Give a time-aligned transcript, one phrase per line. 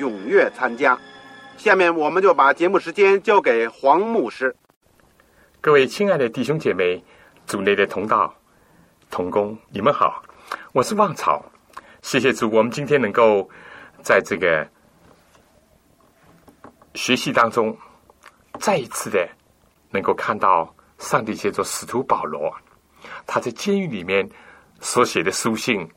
[0.00, 0.98] 踊跃参加。
[1.56, 4.54] 下面我们就把节目时间交给黄牧师。
[5.60, 7.04] 各位亲爱的弟兄姐妹、
[7.46, 8.34] 组内的同道、
[9.10, 10.22] 同工，你们好，
[10.72, 11.44] 我是旺草。
[12.02, 13.48] 谢谢主，我们今天能够
[14.02, 14.66] 在这个
[16.94, 17.76] 学习当中，
[18.58, 19.28] 再一次的
[19.90, 20.74] 能够看到。
[21.00, 22.54] 上帝借着使徒保罗，
[23.26, 24.28] 他在监狱里面
[24.82, 25.90] 所写的书信，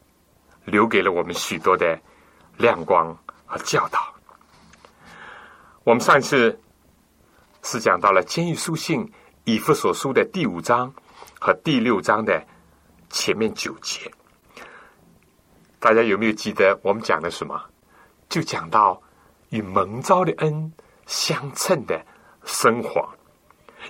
[0.64, 2.00] 留给了我们许多的
[2.56, 3.14] 亮光
[3.54, 4.12] 和教导。
[5.84, 6.60] 我们上一次
[7.62, 9.08] 是讲到了监狱书信
[9.44, 10.92] 以弗所书的第五章
[11.40, 12.44] 和第六章的
[13.12, 14.12] 前面九节，
[15.80, 17.62] 大家有没有记得我们讲的什么？
[18.28, 19.00] 就讲到
[19.50, 20.74] 与蒙召的恩
[21.06, 22.04] 相称的
[22.44, 23.08] 生活。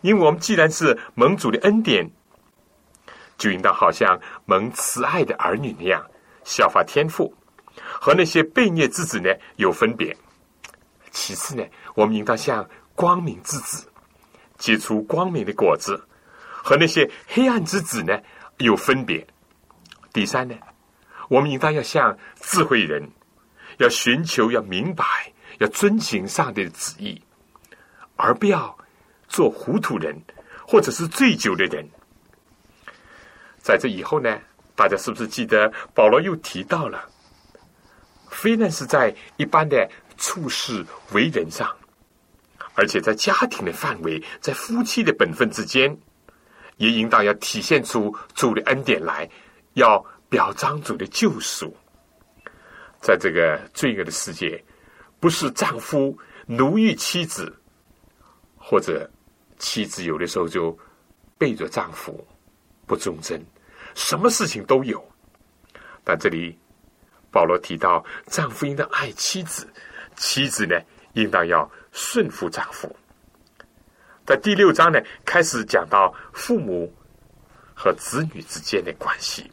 [0.01, 2.05] 因为我们既然是蒙主的恩典，
[3.37, 6.05] 就应当好像蒙慈爱的儿女那样
[6.43, 7.33] 效法天父，
[7.75, 10.15] 和那些悖逆之子呢有分别。
[11.11, 11.63] 其次呢，
[11.95, 13.87] 我们应当像光明之子
[14.57, 16.01] 结出光明的果子，
[16.47, 18.19] 和那些黑暗之子呢
[18.57, 19.25] 有分别。
[20.11, 20.55] 第三呢，
[21.29, 23.09] 我们应当要像智慧人，
[23.77, 25.05] 要寻求，要明白，
[25.59, 27.21] 要遵行上帝的旨意，
[28.15, 28.77] 而不要。
[29.29, 30.15] 做糊涂人，
[30.67, 31.83] 或者是醉酒的人，
[33.57, 34.39] 在这以后呢，
[34.75, 37.09] 大家是不是记得保罗又提到了，
[38.33, 41.73] 非但是在一般的处事为人上，
[42.73, 45.97] 而且在家庭的范围，在夫妻的本分之间，
[46.77, 49.29] 也应当要体现出主的恩典来，
[49.73, 51.73] 要表彰主的救赎。
[52.99, 54.61] 在这个罪恶的世界，
[55.19, 57.55] 不是丈夫奴役妻子，
[58.57, 59.09] 或者。
[59.59, 60.77] 妻子有的时候就
[61.37, 62.27] 背着丈夫
[62.85, 63.41] 不忠贞，
[63.95, 65.01] 什么事情都有。
[66.03, 66.57] 但这里
[67.33, 69.67] 保罗提到，丈夫应当爱妻子，
[70.15, 70.79] 妻子呢
[71.13, 72.95] 应当要顺服丈夫。
[74.23, 76.93] 在第六章呢，开始讲到父母
[77.73, 79.51] 和子女之间的关系，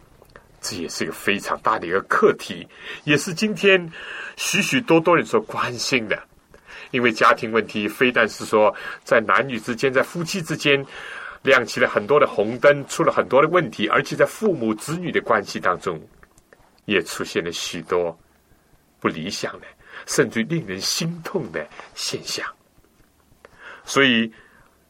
[0.61, 2.69] 这也是一个非常大的一个课题，
[3.05, 3.91] 也是今天
[4.37, 6.23] 许许多多人所关心的。
[6.93, 8.75] 因为家庭问题，非但是说
[9.05, 10.85] 在男女之间、在夫妻之间
[11.43, 16.01] 亮起了很多的红灯，出了很多的问题，而且在父母子女的关系当中，
[16.93, 18.19] 也出现了许多
[18.99, 19.67] 不理想的，
[20.07, 22.45] 甚至令人心痛的现象。
[23.85, 24.33] 所以，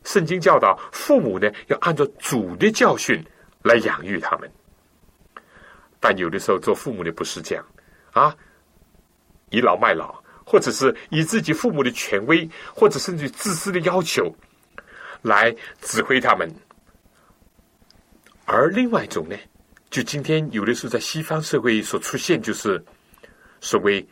[0.04, 3.22] 圣经教导父母呢，要按照主的教训
[3.62, 4.50] 来养育他们。
[6.00, 7.64] 但有的时候，做父母的不是这样
[8.12, 8.34] 啊，
[9.50, 10.18] 倚老卖老。
[10.42, 14.34] 或者是以自己父母的权威，或者甚至自私的要求
[15.22, 16.52] 来指挥他们，
[18.46, 19.36] 而另外一种呢，
[19.90, 22.82] 就今天有的时候在西方社会所出现，就是
[23.60, 24.06] 所谓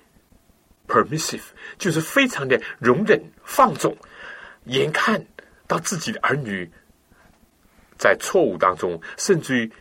[0.86, 1.42] permissive，
[1.78, 3.96] 就是非常的容忍放纵，
[4.64, 5.24] 眼看
[5.66, 6.68] 到自己的儿女
[7.96, 9.72] 在错误当中，甚至于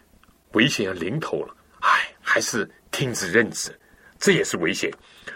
[0.54, 3.78] 危险要临头了，唉，还是听之任之，
[4.20, 4.92] 这也是危险，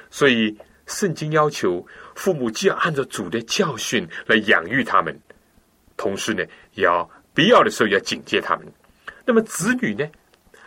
[0.09, 0.57] 所以。
[0.87, 5.17] 圣经要求父母既要按照主的教训来养育他们，
[5.95, 6.43] 同时呢，
[6.73, 8.67] 也要必要的时候要警戒他们。
[9.23, 10.05] 那么子女呢，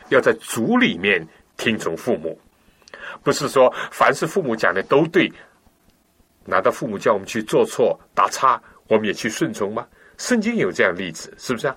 [0.09, 2.39] 要在主里面听从父母，
[3.23, 5.31] 不是说凡是父母讲的都对。
[6.45, 9.87] 难道父母叫我们去做错打叉，我们也去顺从吗？
[10.19, 11.77] 圣经有这样例子，是不是啊？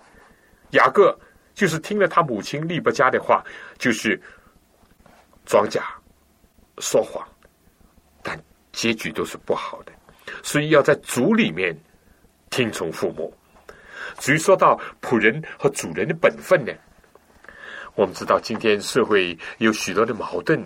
[0.71, 1.17] 雅各
[1.53, 3.41] 就是听了他母亲利伯家的话，
[3.77, 4.21] 就是
[5.45, 5.95] 装假
[6.79, 7.25] 说谎。
[8.21, 8.37] 但
[8.73, 9.91] 结局都是不好的，
[10.43, 11.73] 所以要在主里面
[12.49, 13.33] 听从父母。
[14.19, 16.73] 至于说到仆人和主人的本分呢，
[17.97, 20.63] 我们知道今天社会有许多的矛盾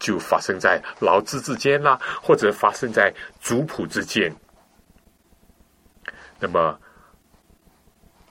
[0.00, 4.34] 就发生在劳资之间啦，或者发生在族谱之间。
[6.40, 6.76] 那么，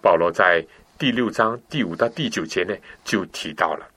[0.02, 0.62] 保罗在
[0.98, 3.88] 第六章第五到第九节呢，就提到了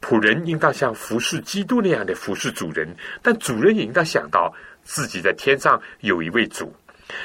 [0.00, 2.88] 仆人应当像服侍基督那样的服侍主人，
[3.20, 4.54] 但主人也应当想到
[4.84, 6.72] 自己在天上有一位主，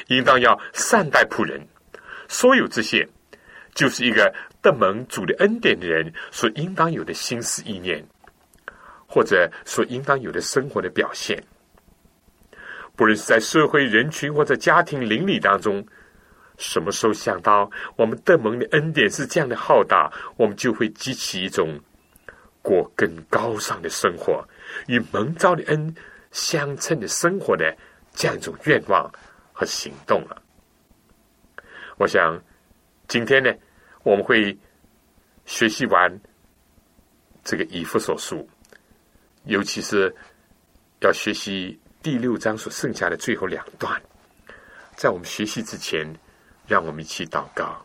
[0.07, 1.61] 应当要善待仆人。
[2.27, 3.07] 所有这些，
[3.75, 4.33] 就是一个
[4.71, 8.05] 得蒙主的恩典的人所应当有的心思意念，
[9.07, 11.41] 或者所应当有的生活的表现。
[12.95, 15.85] 不论是在社会人群或者家庭邻里当中。
[16.59, 21.79] 什么时候想到我们邓蒙的恩典是这样的浩大，我们就会激起一种
[22.63, 24.43] 过更高尚的生活，
[24.87, 25.93] 与蒙召的恩
[26.31, 27.77] 相称的生活的
[28.11, 29.07] 这样一种愿望
[29.53, 30.41] 和行动了。
[31.99, 32.41] 我想
[33.07, 33.53] 今天呢，
[34.07, 34.57] 我们会
[35.45, 36.09] 学习完
[37.43, 38.47] 这个以弗所书，
[39.43, 40.15] 尤其是
[41.01, 44.01] 要学习第六章所剩下的最后两段，
[44.95, 46.07] 在我们学习之前。
[46.69, 47.81] 让我们一起祷告，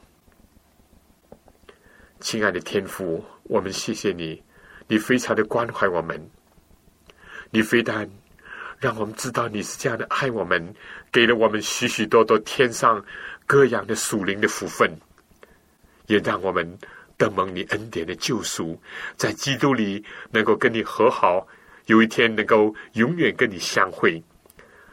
[2.19, 4.43] 亲爱的天父，我们谢谢你，
[4.89, 6.21] 你非常的关怀我们，
[7.51, 8.11] 你非但
[8.81, 10.75] 让我们知道你是这样的爱我们，
[11.13, 13.01] 给了我们许许多多天上
[13.47, 14.91] 各样的属灵的福分，
[16.13, 16.79] 也让我们
[17.17, 18.79] 得蒙你恩典的救赎，
[19.17, 21.47] 在基督里能够跟你和好，
[21.87, 24.23] 有一天能够永远跟你相会，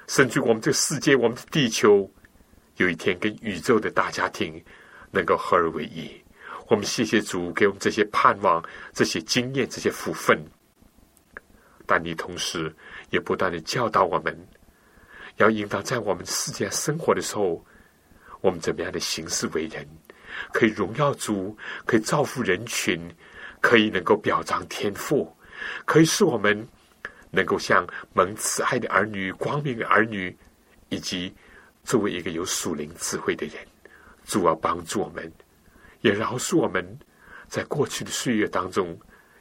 [0.07, 2.10] 甚至我们这个世界，我们的地球。
[2.77, 4.63] 有一天，跟宇宙的大家庭
[5.12, 6.10] 能够合而为一。
[6.69, 8.63] 我们谢谢主给我们这些盼望、
[8.94, 10.42] 这些经验、这些福分。
[11.86, 12.74] 但你同时
[13.10, 14.33] 也不断的教导我们，
[15.36, 17.62] 要引导在我们世界生活的时候，
[18.39, 19.86] 我们怎么样的行事为人，
[20.53, 23.00] 可以荣耀主，可以造福人群，
[23.62, 25.36] 可以能够表彰天赋，
[25.86, 26.68] 可以使我们
[27.31, 30.36] 能够像蒙慈爱的儿女、光明的儿女，
[30.89, 31.33] 以及。
[31.86, 33.56] 作为一个有属灵智慧的人，
[34.25, 35.31] 主要帮助我们，
[36.01, 36.85] 也饶恕我们
[37.47, 38.95] 在过去的岁月当中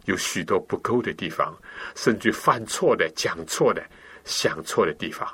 [0.06, 1.55] 有许多不够的地方，
[1.94, 3.85] 甚至犯错的、讲错的、
[4.25, 5.29] 想错的地方，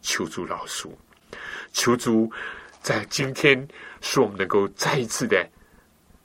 [0.00, 0.88] 求主饶恕，
[1.72, 2.28] 求主
[2.88, 3.68] 在今天
[4.00, 5.46] 使我们能够再一次的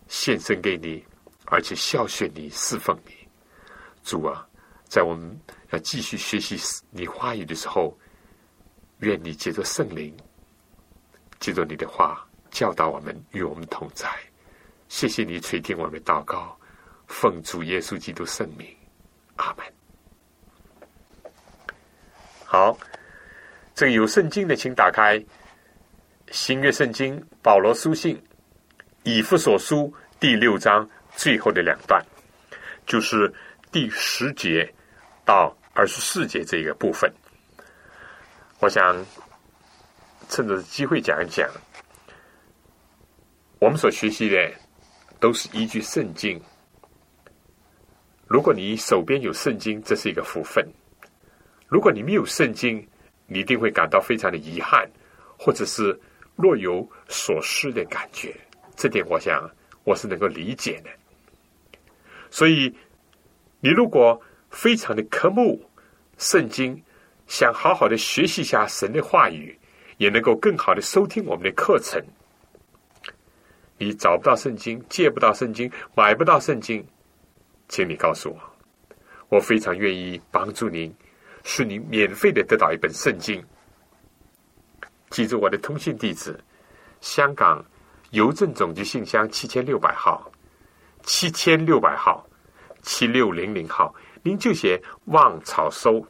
[0.08, 1.06] 献身给你，
[1.48, 3.14] 而且孝顺你、侍奉你。
[4.02, 4.48] 主啊，
[4.86, 5.38] 在我们
[5.72, 6.58] 要继续学习
[6.90, 7.94] 你话语的时候。
[9.00, 10.16] 愿你借着圣灵，
[11.38, 14.08] 借着你的话教导我们，与我们同在。
[14.88, 16.58] 谢谢你垂听我们的祷告，
[17.08, 18.66] 奉主耶稣基督圣名，
[19.36, 19.66] 阿门。
[22.46, 22.78] 好，
[23.76, 25.22] 这个有圣经的，请打开
[26.32, 28.22] 新约圣经保罗书信
[29.04, 32.04] 以弗所书第六章最后的两段，
[32.86, 33.32] 就是
[33.72, 34.74] 第十节
[35.26, 37.12] 到二十四节这个部分。
[38.60, 38.96] 我想
[40.30, 41.50] 趁着机会讲一讲，
[43.60, 44.52] 我们所学习的
[45.20, 46.42] 都是依据圣经。
[48.26, 50.66] 如果你手边有圣经，这是一个福分；
[51.68, 52.88] 如果你没有圣经，
[53.28, 54.90] 你一定会感到非常的遗憾，
[55.38, 56.00] 或者是
[56.36, 58.36] 若有所失的感觉。
[58.76, 59.50] 这点，我想
[59.84, 60.90] 我是能够理解的。
[62.30, 62.76] 所以，
[63.60, 64.20] 你如果
[64.50, 65.64] 非常的渴慕
[66.18, 66.82] 圣经，
[67.28, 69.58] 想好好的学习一下神的话语，
[69.98, 72.04] 也能够更好的收听我们的课程。
[73.78, 76.86] 你找不到圣经，借不到圣经，买不到圣经，
[77.68, 78.40] 请你告诉我，
[79.30, 80.94] 我非常愿意帮助您，
[81.44, 83.44] 使您免费的得到一本圣经。
[85.14, 86.36] 记住我的通信地址：
[87.00, 87.64] 香港
[88.10, 90.28] 邮政总局信箱七千六百号，
[91.04, 92.26] 七千六百号，
[92.82, 93.94] 七六零零号，
[94.24, 96.04] 您就写“望草收”。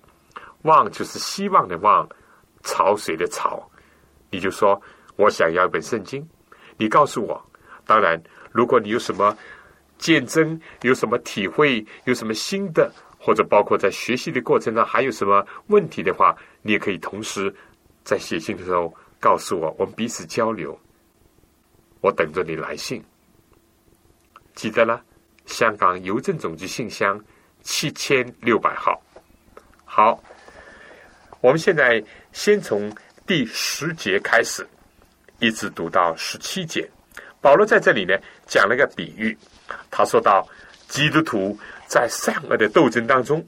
[0.64, 2.08] 望就是希望的望，
[2.64, 3.70] 潮水的潮，
[4.32, 4.82] 你就说
[5.18, 6.26] 我想要一本圣经，
[6.78, 7.46] 你告诉我。
[7.86, 8.18] 当然，
[8.54, 9.38] 如果你有什么
[9.98, 17.54] 见证，有什么体会，有什么新的，或者包括在学习的过程中还有什么问题的话，你也可以同时
[18.04, 20.78] 在写信的时候告诉我，我们彼此交流。
[22.02, 23.04] 我等着你来信，
[24.56, 25.02] 记得了，
[25.46, 27.24] 香港邮政总局信箱
[27.62, 29.02] 七千六百号。
[29.86, 30.24] 好。
[31.42, 32.90] 我们现在先从
[33.28, 34.66] 第十节开始，
[35.40, 36.90] 一直读到十七节。
[37.42, 38.18] 保罗在这里呢
[38.48, 39.38] 讲了个比喻，
[39.92, 40.48] 他说到
[40.88, 43.46] 基督徒在善恶的斗争当中，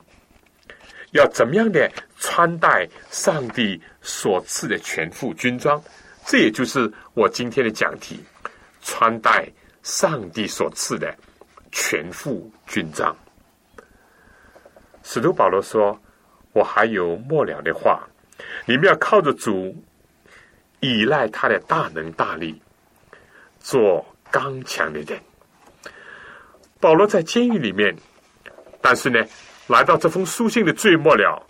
[1.12, 5.82] 要怎么样的穿戴上帝所赐的全副军装？
[6.28, 8.24] 这也就是我今天的讲题：
[8.82, 9.48] 穿戴
[9.82, 11.14] 上帝所赐的
[11.72, 13.16] 全副军装。
[15.04, 16.00] 使徒保罗说
[16.54, 18.08] ：“我还有末了的话，
[18.66, 19.76] 你们要靠着主，
[20.80, 22.62] 依赖他的大能大力，
[23.60, 25.20] 做刚强的人。”
[26.80, 27.96] 保罗在监狱里面，
[28.82, 29.24] 但是呢，
[29.68, 31.44] 来到这封书信的最末了，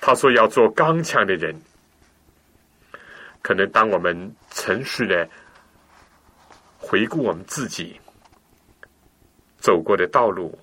[0.00, 1.54] 他说要做刚强的人。
[3.42, 5.28] 可能当我们诚实的
[6.78, 8.00] 回顾我们自己
[9.58, 10.58] 走过的道路，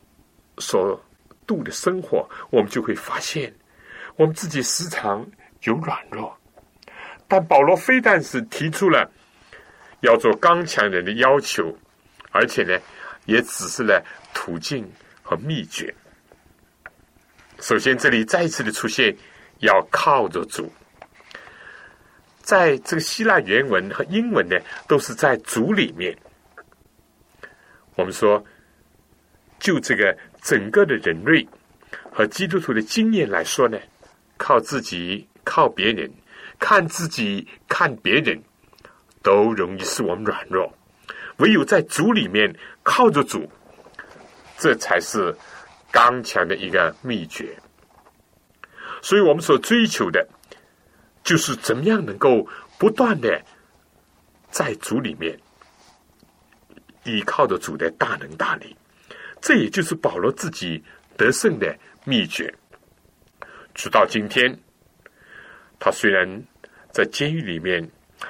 [0.58, 1.00] 所
[1.46, 3.54] 度的生活，我们就会发现，
[4.16, 5.26] 我们自己时常
[5.64, 6.36] 有软弱。
[7.28, 9.10] 但保罗非但是提出了
[10.02, 11.76] 要做刚强人的要求，
[12.32, 12.80] 而且呢，
[13.26, 14.04] 也指示了
[14.34, 14.90] 途径
[15.22, 15.94] 和秘诀。
[17.60, 19.16] 首先，这里再次的出现，
[19.60, 20.72] 要靠着主。
[22.48, 26.18] 在这个希腊原文和英文呢，都是在主里面。
[27.96, 28.42] 我们说，
[29.60, 31.46] 就这个整个的人类
[32.10, 33.78] 和基督徒的经验来说呢，
[34.38, 36.10] 靠自己、靠别人、
[36.58, 38.42] 看自己、看别人，
[39.22, 40.74] 都容易使我们软弱。
[41.40, 43.46] 唯有在主里面靠着主，
[44.58, 45.36] 这才是
[45.92, 47.54] 刚强的一个秘诀。
[49.02, 50.26] 所以我们所追求的。
[51.28, 52.48] 就是怎么样能够
[52.80, 53.44] 不断的
[54.50, 55.38] 在主里面
[57.04, 58.74] 依靠着主的大能大力，
[59.42, 60.82] 这也就是保罗自己
[61.18, 62.52] 得胜的秘诀。
[63.76, 64.58] 直到今天，
[65.78, 66.26] 他虽然
[66.94, 67.86] 在监狱里面，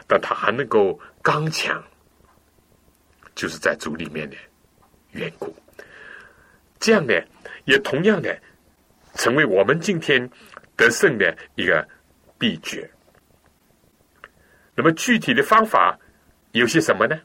[0.07, 1.79] 但他还能够刚强，
[3.35, 4.35] 就是在主里面的
[5.11, 5.55] 缘故。
[6.79, 7.13] 这样呢，
[7.65, 8.35] 也同样的
[9.13, 10.27] 成为我们今天
[10.75, 11.87] 得胜的一个。
[12.39, 12.89] 秘诀。
[14.75, 15.97] 那么具体的方法
[16.51, 17.19] 有些什么呢？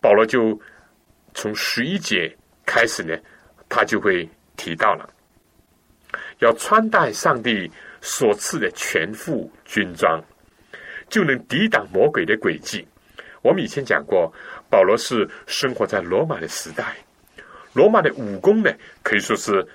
[0.00, 0.58] 保罗就
[1.34, 2.34] 从十一节
[2.64, 3.16] 开始呢，
[3.68, 5.08] 他就会提到了，
[6.38, 7.70] 要穿戴上帝
[8.00, 10.22] 所赐的全副军装，
[11.08, 12.86] 就能抵挡魔鬼的诡计。
[13.42, 14.32] 我们以前讲过，
[14.70, 16.96] 保罗是生活在罗马的时代，
[17.72, 18.72] 罗马的武功呢，
[19.02, 19.66] 可以说是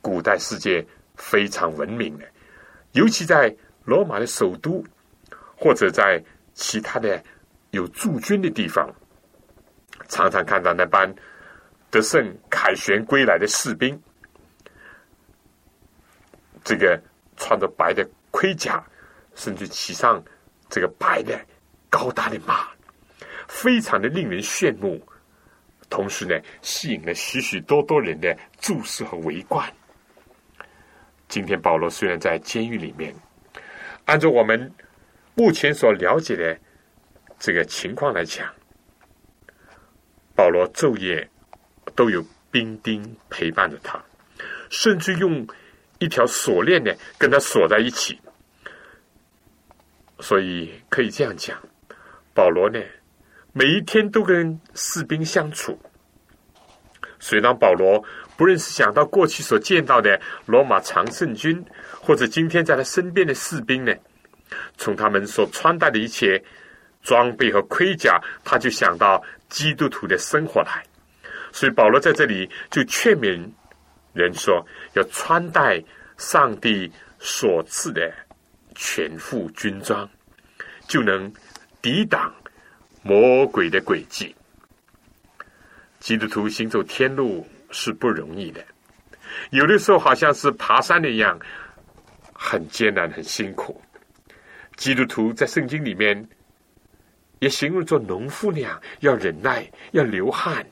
[0.00, 0.84] 古代世界
[1.16, 2.24] 非常闻名的。
[2.98, 4.84] 尤其在罗马的首都，
[5.56, 6.20] 或者在
[6.52, 7.22] 其他的
[7.70, 8.92] 有驻军的地方，
[10.08, 11.08] 常常看到那班
[11.92, 13.96] 得胜凯旋归来的士兵，
[16.64, 17.00] 这个
[17.36, 18.84] 穿着白的盔甲，
[19.36, 20.20] 甚至骑上
[20.68, 21.40] 这个白的
[21.88, 22.66] 高大的马，
[23.46, 25.00] 非常的令人炫目，
[25.88, 29.72] 同时呢，吸引了许许多多人的注视和围观。
[31.28, 33.14] 今天保罗虽然在监狱里面，
[34.06, 34.72] 按照我们
[35.34, 36.58] 目前所了解的
[37.38, 38.50] 这个情况来讲，
[40.34, 41.28] 保罗昼夜
[41.94, 44.02] 都有兵丁陪伴着他，
[44.70, 45.46] 甚至用
[45.98, 48.18] 一条锁链呢跟他锁在一起，
[50.20, 51.60] 所以可以这样讲，
[52.32, 52.80] 保罗呢
[53.52, 55.78] 每一天都跟士兵相处，
[57.18, 58.02] 所以当保罗。
[58.38, 61.60] 不论是想到过去所见到的罗马常胜军，
[62.00, 63.92] 或者今天在他身边的士兵呢，
[64.76, 66.40] 从他们所穿戴的一切
[67.02, 70.84] 装备和盔甲，他就想到基督徒的生活来。
[71.50, 73.44] 所以保罗在这里就劝勉
[74.12, 75.82] 人说，要穿戴
[76.16, 78.08] 上帝所赐的
[78.76, 80.08] 全副军装，
[80.86, 81.32] 就能
[81.82, 82.32] 抵挡
[83.02, 84.32] 魔鬼的诡计。
[85.98, 87.44] 基督徒行走天路。
[87.70, 88.64] 是不容易的，
[89.50, 91.38] 有的时候好像是爬山的一样，
[92.32, 93.80] 很艰难、很辛苦。
[94.76, 96.28] 基督徒在圣经里面
[97.40, 100.64] 也形容做农夫那样，要忍耐，要流汗；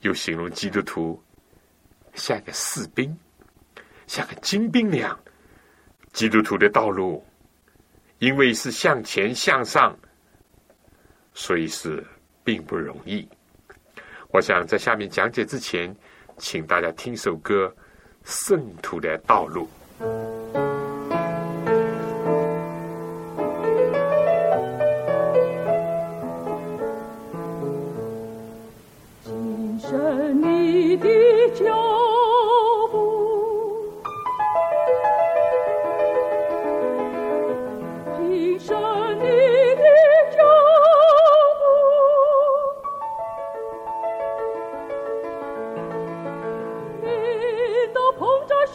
[0.00, 1.22] 又形容基督徒
[2.14, 3.16] 像个士兵，
[4.06, 5.18] 像个精兵那样。
[6.12, 7.24] 基督徒的道路，
[8.18, 9.96] 因为是向前向上，
[11.34, 12.04] 所以是
[12.42, 13.28] 并不容易。
[14.30, 15.94] 我想在下面讲解之前，
[16.36, 17.66] 请大家听首歌
[18.24, 19.66] 《圣徒的道路》。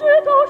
[0.04, 0.43] 石头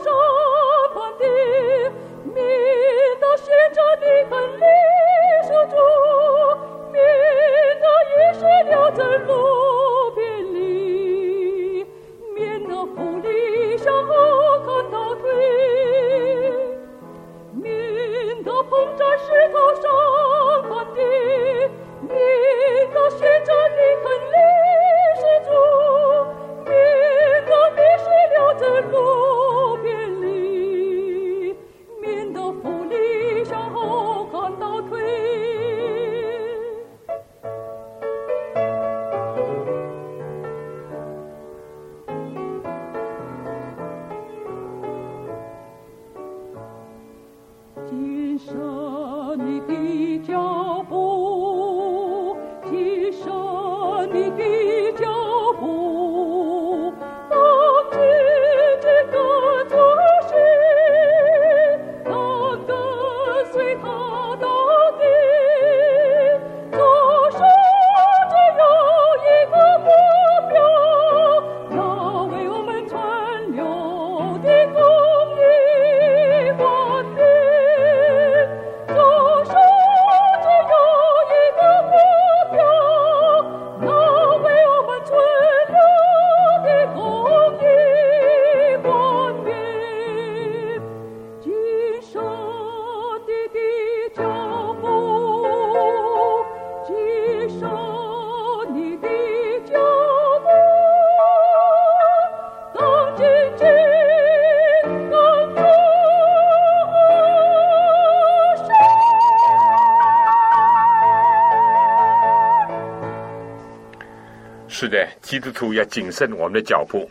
[114.74, 117.08] 是的，基督徒要谨慎我们的脚步，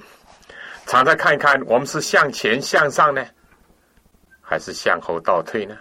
[0.84, 3.24] 常常看一看我们是向前向上呢，
[4.40, 5.78] 还是向后倒退呢？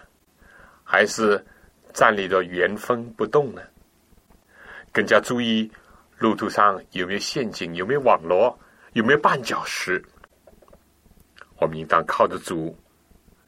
[0.84, 1.44] 还是
[1.92, 3.60] 站立着原封不动呢？
[4.92, 5.68] 更加注意
[6.18, 8.56] 路途上有没有陷阱，有没有网罗，
[8.92, 10.00] 有没有绊脚石。
[11.58, 12.78] 我们应当靠着主，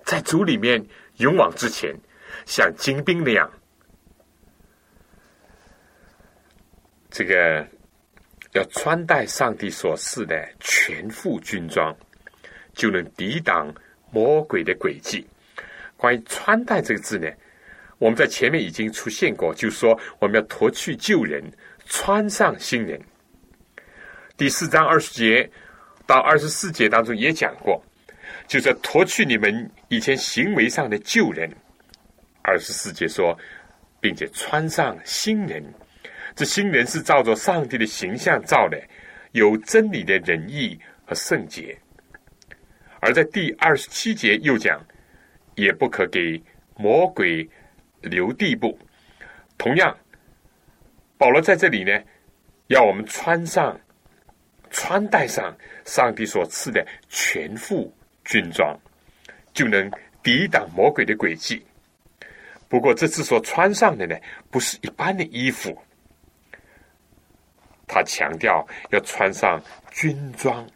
[0.03, 0.85] 在主里面
[1.19, 1.95] 勇往直前，
[2.47, 3.49] 像精兵那样。
[7.11, 7.65] 这个
[8.55, 11.95] 要穿戴上帝所赐的全副军装，
[12.73, 13.73] 就能抵挡
[14.13, 15.27] 魔鬼的诡计。
[15.97, 17.29] 关于“穿戴”这个字呢，
[17.99, 21.43] 我们在前面已经出现过，就说我们要脱去旧人，
[21.87, 23.01] 穿上新人。
[24.37, 25.51] 第四章二十节
[26.07, 27.83] 到二十四节当中也讲过，
[28.47, 31.51] 就是脱去你们以前行为上的旧人。
[32.43, 33.37] 二十四节说，
[34.01, 35.65] 并且穿上新人。
[36.35, 38.83] 这新人是照着上帝的形象造的，
[39.33, 41.79] 有真理的仁义和圣洁。
[43.01, 44.85] 而在第二十七节又讲，
[45.55, 46.43] 也不可给
[46.77, 47.49] 魔鬼
[48.01, 48.77] 留地步。
[49.57, 49.97] 同样，
[51.17, 51.93] 保罗在这里呢，
[52.67, 53.79] 要我们穿上、
[54.71, 57.95] 穿戴上上帝所赐的全副
[58.25, 58.77] 军装，
[59.53, 59.89] 就能
[60.21, 61.65] 抵挡魔鬼的诡计。
[62.69, 64.17] 不过，这次所穿上的呢，
[64.51, 65.81] 不是一般的衣服。
[67.95, 70.67] 他强调要穿上军装，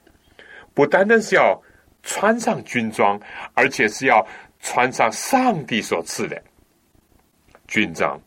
[0.72, 1.60] 不单单是要
[2.04, 3.20] 穿上军装，
[3.54, 4.24] 而且是要
[4.60, 6.40] 穿上上帝所赐的
[7.66, 8.20] 军装。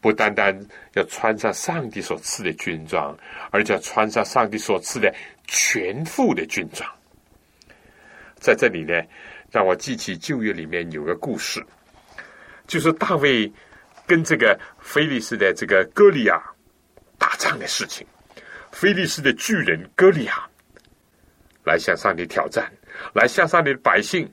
[0.00, 0.56] 不单单
[0.94, 3.12] 要穿上上帝所赐的军装，
[3.50, 5.12] 而且要穿上上帝所赐的
[5.48, 6.88] 全副的军装。
[8.36, 9.02] 在这里呢，
[9.50, 11.60] 让我记起旧约里面有个故事，
[12.68, 13.52] 就是大卫
[14.06, 16.40] 跟这个菲利斯的这个歌利亚。
[17.18, 18.04] 打仗的事情，
[18.72, 20.48] 菲利斯的巨人歌利亚
[21.64, 22.72] 来向上帝挑战，
[23.14, 24.28] 来向上帝的百姓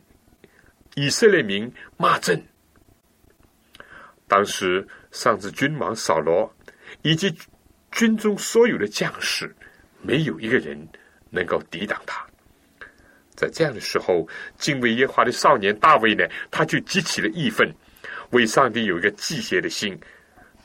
[0.95, 2.41] 以色列民骂阵。
[4.27, 6.51] 当时上至君王扫罗
[7.03, 7.31] 以及
[7.91, 9.55] 军中所有的将士，
[10.01, 10.77] 没有一个人
[11.29, 12.25] 能够抵挡他。
[13.35, 17.71] 在这样的时候，敬畏耶和华的少年大卫呢，他就激起了义愤，
[18.31, 19.99] 为上帝有一个祭邪的心，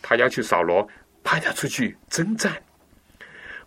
[0.01, 0.89] 他要求扫罗。
[1.27, 2.55] 派他出去征战。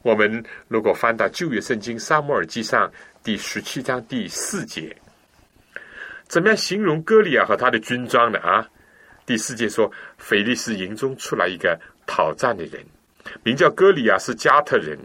[0.07, 2.89] 我们如果翻到旧约圣经《撒母耳记上》
[3.25, 4.95] 第十七章第四节，
[6.29, 8.39] 怎么样形容歌利亚和他的军装呢？
[8.39, 8.65] 啊，
[9.25, 12.81] 第四节说，腓力斯营中出来一个讨战的人，
[13.43, 14.97] 名叫歌利亚，是加特人。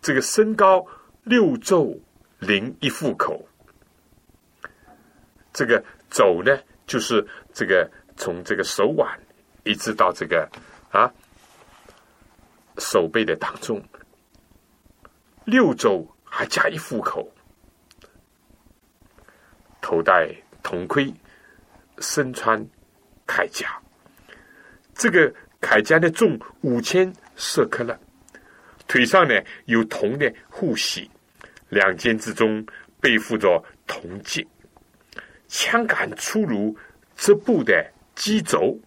[0.00, 0.82] 这个身高
[1.22, 1.94] 六肘
[2.38, 3.46] 零一腹口，
[5.52, 7.86] 这个肘呢，就是这个
[8.16, 9.06] 从这个手腕
[9.64, 10.48] 一直到这个
[10.90, 11.12] 啊。
[12.78, 13.82] 手背的当中，
[15.50, 17.28] 六周还加一副口，
[19.80, 20.32] 头戴
[20.62, 21.12] 铜盔，
[21.98, 22.64] 身穿
[23.26, 23.76] 铠甲。
[24.94, 27.98] 这个铠甲呢重五千色克勒，
[28.86, 29.34] 腿上呢
[29.64, 31.10] 有铜的护膝，
[31.68, 32.64] 两肩之中
[33.00, 34.46] 背负着铜镜，
[35.48, 36.76] 枪杆粗如
[37.16, 37.84] 织布的
[38.14, 38.78] 机轴，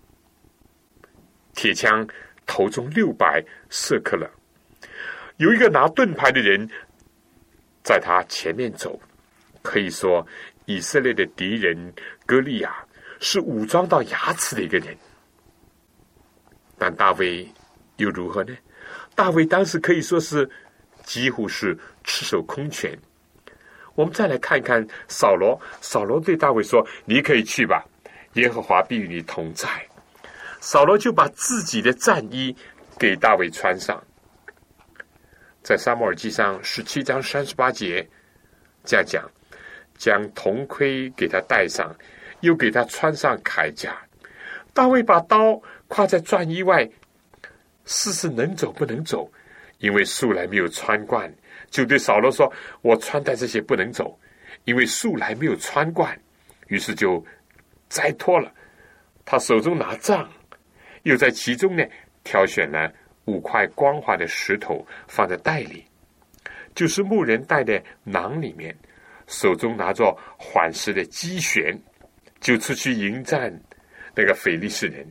[1.54, 2.08] 铁枪。
[2.46, 4.30] 头中六百色克了，
[5.38, 6.70] 有一个拿盾牌的人
[7.84, 9.00] 在他前面走。
[9.62, 10.28] 可以说，
[10.66, 11.94] 以色列的敌人
[12.26, 12.86] 歌利亚
[13.22, 14.96] 是武装到牙齿的一个人。
[16.78, 17.48] 但大卫
[17.96, 18.54] 又如何呢？
[19.16, 20.50] 大卫当时可以说是
[21.04, 22.98] 几乎是赤手空拳。
[23.96, 27.86] 我们再来看看扫罗，扫罗对大卫说：“你可以去吧，
[28.34, 29.70] 耶和华必与你同在。
[30.60, 32.54] 扫罗就把自己的战衣
[33.00, 34.04] 给大卫穿上，
[35.64, 38.06] 在撒母耳记上十七章三十八节
[38.84, 39.24] 这样讲：
[39.98, 41.96] 将铜盔给他戴上，
[42.42, 43.98] 又给他穿上铠甲。
[44.74, 46.88] 大卫把刀挎在战衣外，
[47.86, 49.32] 试试能走不能走，
[49.78, 51.34] 因为素来没有穿惯，
[51.70, 54.20] 就对扫罗说：“我穿戴这些不能走，
[54.66, 56.20] 因为素来没有穿惯。”
[56.68, 57.26] 于是就
[57.88, 58.52] 摘脱了，
[59.24, 60.30] 他手中拿杖。
[61.04, 61.86] 又在其中呢，
[62.24, 62.92] 挑选了
[63.26, 65.84] 五块光滑的石头放在袋里，
[66.76, 68.76] 就是牧人带的囊里面，
[69.28, 71.78] 手中拿着缓实的机旋，
[72.40, 73.54] 就出去迎战
[74.16, 75.06] 那个腓力士人。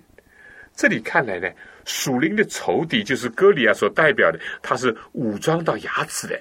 [0.75, 1.48] 这里看来呢，
[1.85, 6.40] 属灵的仇敌就是歌利亚所代表的，他是武装到牙齿的，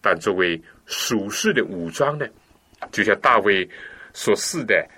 [0.00, 2.26] 但作为属世的武装呢，
[2.90, 3.68] 就像大卫
[4.12, 4.88] 所示的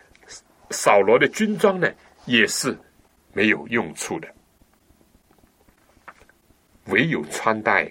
[0.70, 1.90] 扫罗的军装呢，
[2.26, 2.76] 也是。
[3.34, 4.26] 没有用处的，
[6.88, 7.90] 唯有穿戴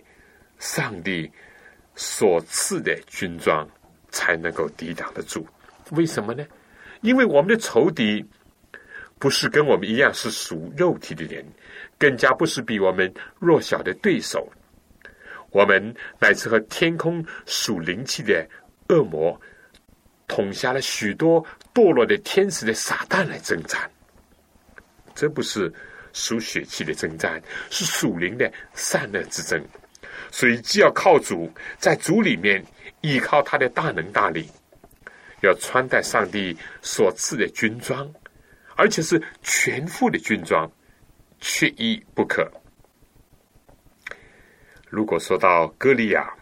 [0.59, 1.31] 上帝
[1.95, 3.67] 所赐的军装，
[4.09, 5.45] 才能够抵挡得住。
[5.91, 6.45] 为什么呢？
[7.01, 8.25] 因为我们的仇敌
[9.19, 11.45] 不是跟我们一样是属肉体的人，
[11.97, 14.47] 更加不是比我们弱小的对手。
[15.51, 18.47] 我们乃是和天空属灵气的
[18.89, 19.39] 恶魔，
[20.27, 23.89] 统下了许多堕落的天使的撒旦来征战。
[25.15, 25.71] 这不是
[26.17, 29.63] 属血气的征战，是属灵的善恶之争。
[30.31, 32.63] 所以，既要靠主，在主里面
[33.01, 34.49] 依靠他的大能大力，
[35.41, 38.11] 要穿戴上帝所赐的军装，
[38.75, 40.69] 而且是全副的军装，
[41.39, 42.51] 缺一不可。
[44.89, 46.33] 如果说到歌利亚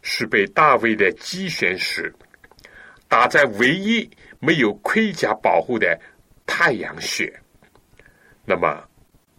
[0.00, 2.12] 是被大卫的机旋石
[3.06, 4.08] 打在唯一
[4.40, 6.00] 没有盔甲保护的
[6.46, 7.30] 太阳穴。
[8.46, 8.88] 那么，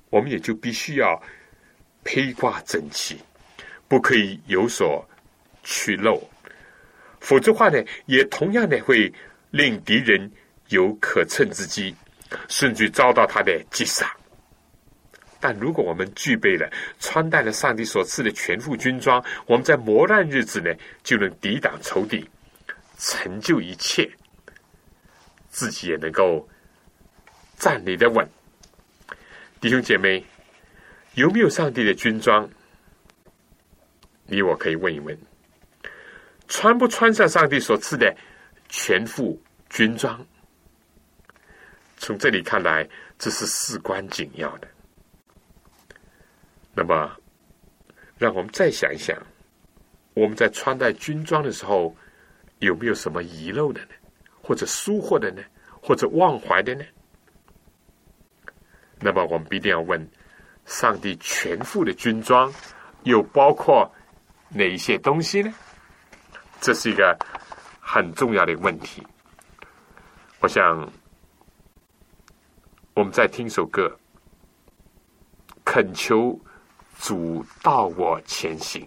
[0.10, 1.22] 我们也就必须要
[2.04, 3.18] 披挂整齐，
[3.88, 5.08] 不可以有所
[5.64, 6.22] 去漏，
[7.22, 9.12] 否则话呢，也同样的会
[9.52, 10.30] 令敌人
[10.68, 11.96] 有可乘之机，
[12.50, 14.14] 甚至遭到他的击杀。
[15.40, 22.30] 但如果我们具备了穿戴了上帝所赐的全副军装，我们在磨难日子呢，就能抵挡仇敌，
[22.98, 24.10] 成就一切，
[25.50, 26.46] 自己也能够
[27.58, 28.28] 站立的稳。
[29.60, 30.24] 弟兄姐妹，
[31.16, 32.48] 有没有上帝的军装？
[34.26, 35.18] 你我可以问一问：
[36.48, 38.16] 穿不穿上上帝所赐的
[38.70, 40.24] 全副军装？
[41.98, 44.68] 从这里看来，这是事关紧要的。
[46.76, 47.12] 那么，
[48.20, 49.18] 让我们再想一想：
[50.14, 51.96] 我们在穿戴军装的时候，
[52.60, 53.90] 有没有什么遗漏的呢？
[54.40, 55.42] 或者疏忽的呢？
[55.82, 56.86] 或者忘怀的呢？
[59.00, 60.10] 那么我们必定要问：
[60.66, 62.52] 上帝全副的军装
[63.04, 63.90] 又包括
[64.50, 65.54] 哪一些东西呢？
[66.60, 67.18] 这是一个
[67.80, 69.06] 很重要的问题。
[70.40, 70.92] 我想，
[72.94, 73.96] 我们再听首歌，
[75.64, 76.40] 恳求
[77.00, 78.86] 主到我前行。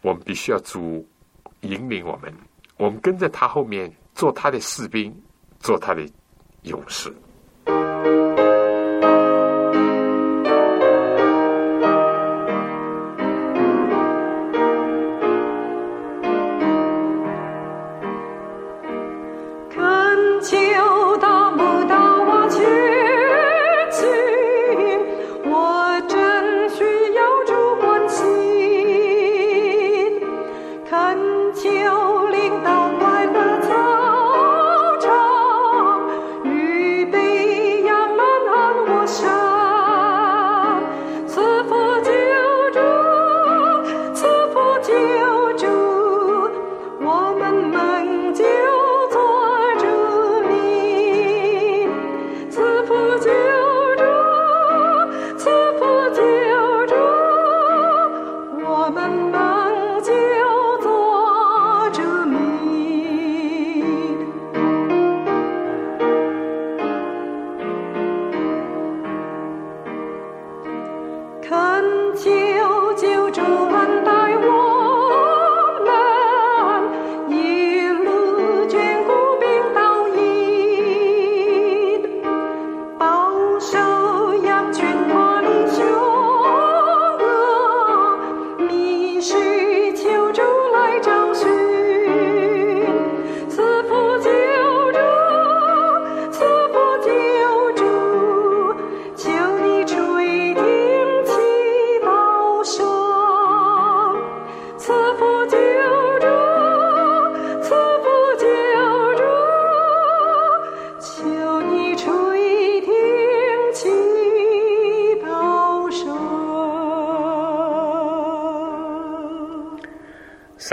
[0.00, 1.06] 我们必须要主
[1.60, 2.34] 引领我们，
[2.76, 5.14] 我们跟着他后面做他的士兵，
[5.60, 6.06] 做他的
[6.62, 7.14] 勇士。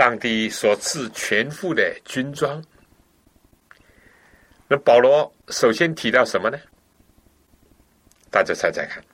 [0.00, 2.64] 上帝所赐全副的军装。
[4.66, 6.58] 那保罗首先提到什么呢？
[8.30, 9.04] 大家猜猜看。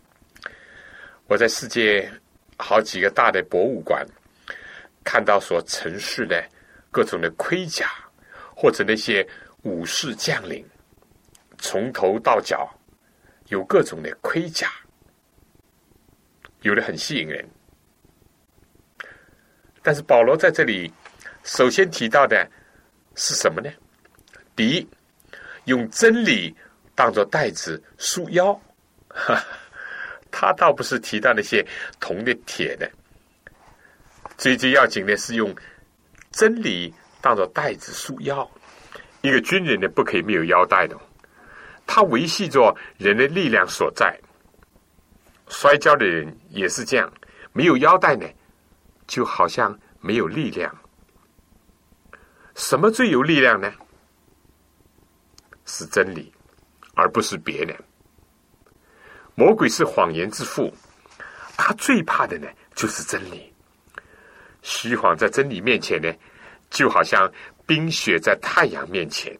[1.26, 2.08] 我在世界
[2.56, 4.06] 好几个大的博物馆
[5.02, 6.48] 看到所陈设的
[6.92, 7.90] 各种的盔甲，
[8.54, 9.28] 或者那些
[9.62, 10.64] 武士将领，
[11.58, 12.72] 从头到脚
[13.48, 14.70] 有各种的盔甲，
[16.60, 17.44] 有的很吸引人。
[19.86, 20.92] 但是保罗在这里
[21.44, 22.44] 首先提到的
[23.14, 23.70] 是什么呢？
[24.56, 24.88] 第一，
[25.66, 26.52] 用真理
[26.92, 28.52] 当做带子束腰，
[29.08, 29.40] 哈。
[30.28, 31.64] 他倒不是提到那些
[32.00, 32.90] 铜的、铁的，
[34.36, 35.54] 最最要紧的是用
[36.32, 38.50] 真理当做带子束腰。
[39.22, 40.98] 一个军人呢，不可以没有腰带的，
[41.86, 44.18] 他维系着人的力量所在。
[45.48, 47.10] 摔跤的人也是这样，
[47.52, 48.26] 没有腰带呢，
[49.06, 50.74] 就好像没有力量。
[52.54, 53.72] 什么最有力量呢？
[55.64, 56.32] 是真理，
[56.94, 57.76] 而不是别人。
[59.34, 60.72] 魔鬼是谎言之父，
[61.56, 63.52] 他最怕的呢就是真理。
[64.62, 66.10] 虚谎在真理面前呢，
[66.70, 67.30] 就好像
[67.66, 69.36] 冰雪在太阳面前。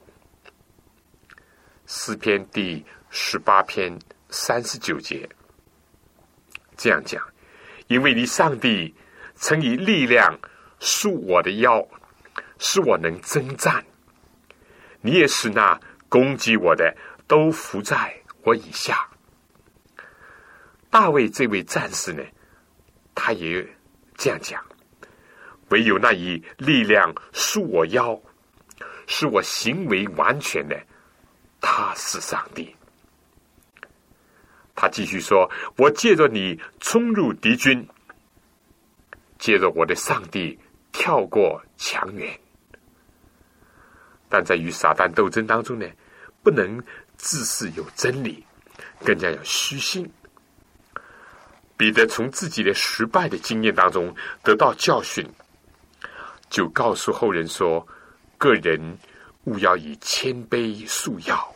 [1.86, 3.96] 诗篇第十八篇
[4.28, 5.28] 三十九节
[6.76, 7.24] 这样讲：
[7.86, 8.94] 因为你上帝
[9.36, 10.38] 曾以力量
[10.80, 11.86] 束我的腰，
[12.58, 13.84] 使我能征战。
[15.00, 16.96] 你也使那攻击我的
[17.28, 19.06] 都伏在我以下。
[20.90, 22.22] 大卫这位战士呢，
[23.14, 23.66] 他也
[24.16, 24.64] 这样讲：
[25.68, 28.18] 唯有那以力量束我腰，
[29.06, 30.80] 使我行为完全的，
[31.60, 32.74] 他是上帝。
[34.74, 37.86] 他继续说：“我借着你冲入敌军，
[39.46, 40.58] 借着我的上帝
[40.90, 42.36] 跳过墙垣。
[44.28, 45.86] 但在与撒旦斗争当中呢，
[46.42, 46.82] 不能
[47.16, 48.44] 自恃有真理，
[49.04, 50.10] 更加要虚心。”
[51.78, 55.24] 彼得从自己的失败的经验当中得到教训，
[56.50, 57.86] 就告诉后人说
[58.38, 58.98] ：“个人
[59.44, 61.54] 勿要以谦卑束腰，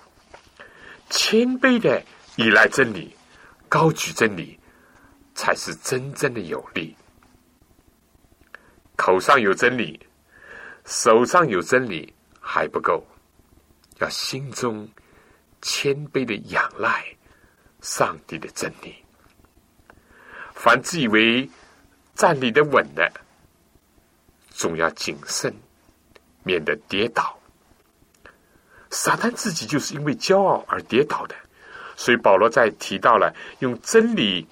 [1.08, 2.00] 谦卑的
[2.36, 3.12] 依赖真理，
[3.68, 4.56] 高举真理，
[5.34, 6.94] 才是真正的有力。
[9.02, 9.98] 口上有真理，
[10.84, 13.02] 手上有真理还不够，
[13.98, 14.86] 要心中
[15.62, 17.02] 谦卑的仰赖
[17.80, 18.94] 上帝的真理。”
[20.52, 21.48] 凡自以为
[22.14, 23.10] 站立的稳的，
[24.50, 25.50] 总要谨慎，
[26.42, 27.38] 免得跌倒。
[28.90, 31.34] 撒旦自己就是因为骄傲而跌倒的，
[31.96, 34.46] 所以保罗在提到了用真理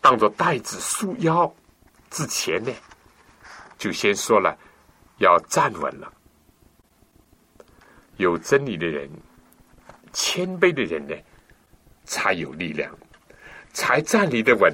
[0.00, 1.54] 当做带子束腰
[2.08, 2.72] 之前呢，
[3.80, 4.56] 就先说了
[5.18, 6.12] 要站稳了。
[8.18, 9.10] 有真理的人，
[10.12, 11.16] 谦卑的人呢，
[12.04, 12.96] 才有力量，
[13.72, 14.72] 才站立的稳。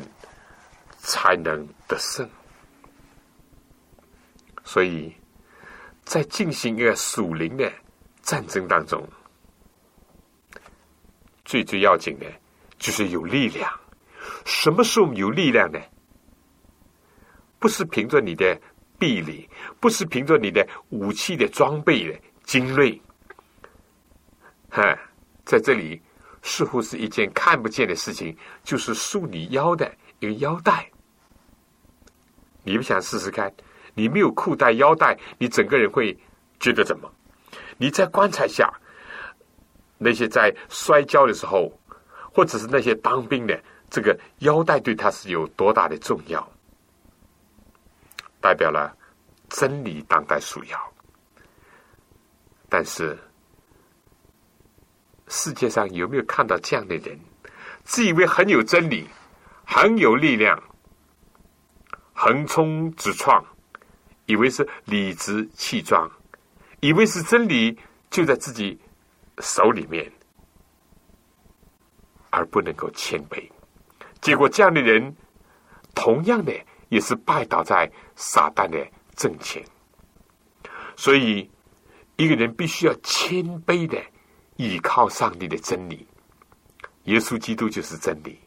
[1.08, 2.28] 才能得胜。
[4.64, 5.14] 所以
[6.04, 7.72] 在进行一个属灵的
[8.22, 9.08] 战争当中，
[11.44, 12.26] 最最要紧的，
[12.76, 13.72] 就是有力量。
[14.44, 15.78] 什么时候有力量呢？
[17.60, 18.60] 不是凭着你的
[18.98, 19.48] 臂力，
[19.80, 23.00] 不是凭着你的武器的装备的精锐，
[24.70, 24.96] 哈，
[25.44, 26.00] 在这里
[26.42, 30.90] 似乎是一件看不见的事情，就是束你腰的一个腰带。
[32.62, 33.52] 你不想试试看？
[33.94, 36.16] 你没有裤带腰带，你整个人会
[36.60, 37.10] 觉得怎么？
[37.78, 38.72] 你在棺材下，
[39.98, 41.72] 那些在摔跤的时候，
[42.32, 46.46] 或者是那些当兵的，这个腰带对他是有多大的重要？
[48.46, 48.96] 代表了
[49.48, 50.78] 真理当代束腰。
[52.68, 53.18] 但是
[55.26, 57.18] 世界上有没有看到这样的人，
[57.82, 59.08] 自以为很有真理，
[59.66, 60.62] 很有力量？
[62.14, 63.44] 横冲直撞，
[64.26, 66.08] 以为是理直气壮，
[66.78, 67.76] 以为是真理
[68.10, 68.80] 就在自己
[69.40, 70.12] 手里面，
[72.30, 73.50] 而不能够谦卑。
[74.20, 75.16] 结果这样的人，
[75.96, 76.52] 同样的
[76.96, 79.62] 也是拜倒在撒旦的正前。
[80.96, 81.50] 所以，
[82.16, 84.02] 一个人必须要谦卑的
[84.56, 86.08] 依靠上帝的真理。
[87.04, 88.40] 耶稣基督就是真理，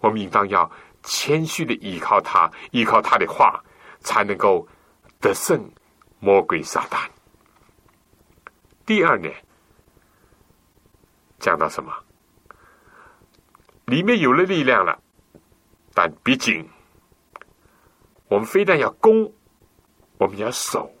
[0.00, 0.68] 我们应当要。
[1.06, 3.62] 谦虚的依靠他，依靠他的话，
[4.00, 4.66] 才能够
[5.20, 5.70] 得胜
[6.18, 7.06] 魔鬼撒旦。
[8.86, 9.28] 第二呢，
[11.38, 11.92] 讲到什么？
[13.84, 14.98] 里面有了力量了，
[15.92, 16.66] 但毕竟
[18.34, 19.32] 我们非但要攻，
[20.18, 20.92] 我们要守。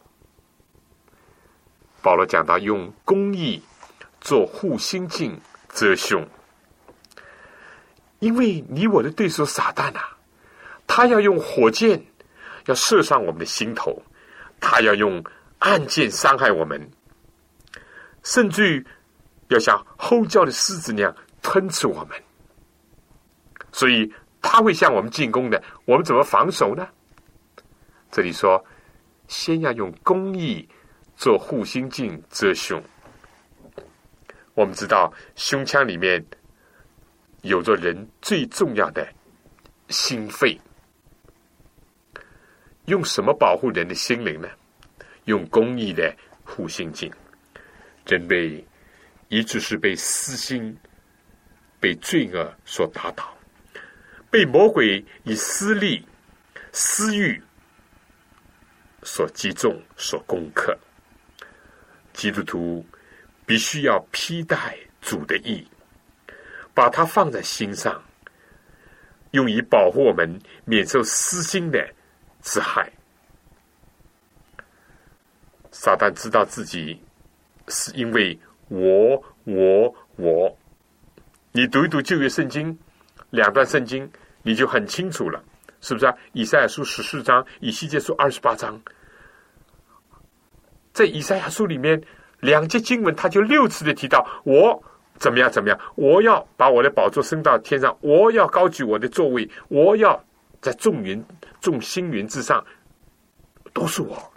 [2.00, 3.60] 保罗讲到用公义
[4.20, 6.24] 做护心镜遮胸，
[8.20, 10.16] 因为你我的对手撒旦啊，
[10.86, 12.00] 他要用火箭
[12.66, 14.00] 要射上我们的心头，
[14.60, 15.24] 他要用
[15.58, 16.88] 暗箭伤害我们，
[18.22, 18.86] 甚至于
[19.48, 22.10] 要像吼叫的狮子那样吞吃我们。
[23.72, 26.86] 所以他会向我们进攻的，我们怎么防守呢？
[28.14, 28.64] 这里说，
[29.26, 30.68] 先要用公义
[31.16, 32.80] 做护心镜遮胸。
[34.54, 36.24] 我们知道，胸腔里面
[37.42, 39.04] 有着人最重要的
[39.88, 40.56] 心肺。
[42.84, 44.48] 用什么保护人的心灵呢？
[45.24, 47.12] 用公义的护心镜。
[48.06, 48.64] 人被
[49.26, 50.78] 一直是被私心、
[51.80, 53.36] 被罪恶所打倒。
[54.30, 56.06] 被魔鬼以私利、
[56.70, 57.42] 私欲
[59.04, 60.76] 所击中、所攻克，
[62.12, 62.84] 基督徒
[63.46, 65.64] 必须要披戴主的义，
[66.74, 68.02] 把它放在心上，
[69.30, 71.88] 用以保护我们免受私心的
[72.42, 72.90] 之害。
[75.70, 77.00] 撒旦知道自己
[77.68, 78.36] 是因为
[78.68, 80.58] 我、我、我。
[81.52, 82.76] 你读一读旧约圣经，
[83.30, 84.10] 两段圣经。
[84.46, 85.42] 你就很清楚了，
[85.84, 86.14] 是不是啊？
[86.32, 88.80] 以赛亚书十四章，以西结书二十八章，
[90.94, 92.02] 在以赛亚书里面
[92.40, 94.82] 两节经文，他就六次的提到我
[95.18, 100.24] 怎么样怎么样，我要把我的宝座升到天上，我要高举我的座位，我要
[100.62, 101.22] 在众云
[101.60, 102.64] 众星云之上，
[103.74, 104.32] 都是我。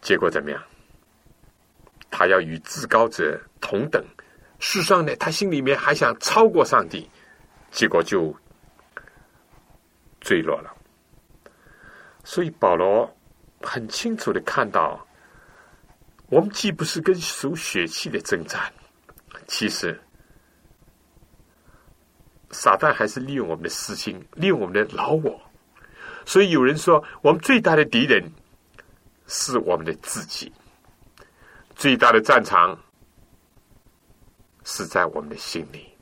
[0.00, 0.62] 结果怎么样？
[2.10, 4.02] 他要与至高者同等。
[4.58, 7.10] 事实上呢，他心里面还想超过上帝，
[7.74, 8.32] 结果就
[10.20, 10.72] 坠落了。
[12.22, 13.12] 所以保罗
[13.60, 15.04] 很清楚的看到，
[16.30, 18.72] 我们既不是跟属血气的征战，
[19.48, 20.00] 其实
[22.52, 25.38] 撒旦还是利用我们的私心，利用我们的老我。
[26.24, 28.22] 所以有人说，我们最大的敌人
[29.26, 30.52] 是我们的自己，
[31.74, 32.78] 最大的战场。
[34.66, 35.93] 是在我们的心里。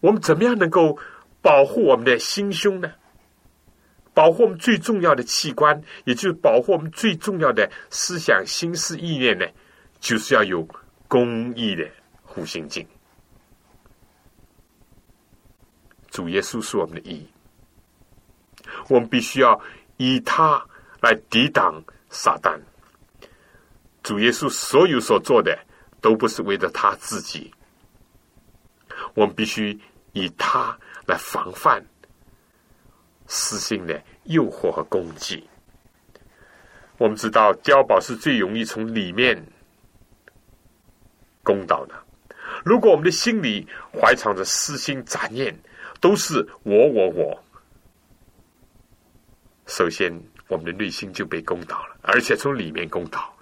[0.00, 0.98] 我们怎么样能够
[1.42, 2.92] 保护我们的心胸呢？
[4.14, 9.46] 保护我们最重要的器官，也就是保护我们最重要的思想、心思、意念呢？
[10.00, 10.66] 就是要有
[11.06, 11.88] 公义的
[12.22, 12.86] 护心镜。
[16.10, 17.26] 主耶稣是我们的义，
[18.88, 19.60] 我们必须要
[19.96, 20.64] 以他
[21.00, 22.58] 来抵挡撒旦。
[24.02, 25.58] 主耶稣所有所做的。
[26.00, 27.52] 都不是为了他自己，
[29.14, 29.78] 我们必须
[30.12, 31.84] 以他来防范
[33.26, 35.48] 私心的诱惑和攻击。
[36.96, 39.40] 我们知道碉堡是最容易从里面
[41.42, 41.94] 攻倒的。
[42.64, 45.56] 如果我们的心里怀藏着私心杂念，
[46.00, 47.44] 都是我我我，
[49.66, 50.12] 首先
[50.48, 53.32] 我们的内心就被攻倒了，而且从里面攻倒，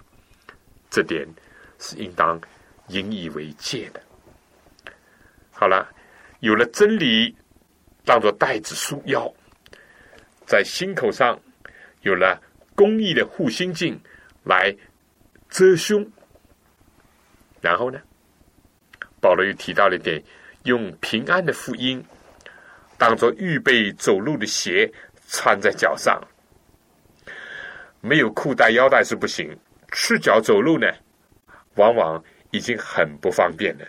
[0.89, 1.27] 这点。
[1.79, 2.41] 是应当
[2.87, 4.01] 引以为戒的。
[5.59, 5.89] 好了，
[6.41, 7.35] 有了真理
[8.05, 9.27] 当做带子束腰，
[10.45, 11.39] 在心口上
[12.01, 12.39] 有了
[12.75, 13.99] 公义的护心镜
[14.43, 14.71] 来
[15.49, 16.07] 遮胸，
[17.59, 17.99] 然后呢，
[19.19, 20.23] 保罗又提到了一点，
[20.65, 22.05] 用平安的福音
[22.99, 24.87] 当做预备走路的鞋
[25.27, 26.21] 穿在脚上，
[27.99, 29.57] 没有裤带腰带是不行，
[29.91, 30.87] 赤脚走路呢？
[31.77, 33.87] 往往已经很不方便了，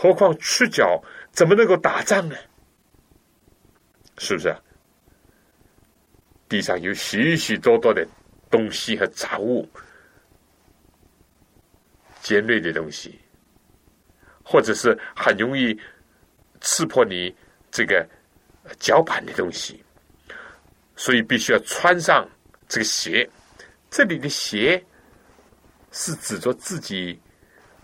[0.00, 0.98] 何况赤脚
[1.30, 2.34] 怎么能够打仗呢？
[4.16, 4.56] 是不是？
[6.48, 8.08] 地上有许许多多的
[8.50, 9.68] 东西和杂物，
[12.22, 13.20] 尖锐的东西，
[14.42, 15.78] 或者是很容易
[16.62, 17.36] 刺破你
[17.70, 18.08] 这个
[18.78, 19.84] 脚板的东西，
[20.96, 22.26] 所以必须要穿上
[22.66, 23.28] 这个鞋。
[23.90, 24.82] 这里的鞋。
[25.92, 27.20] 是指着自己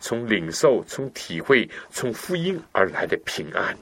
[0.06, 3.76] 从领受、从体会、从福音而来的平安，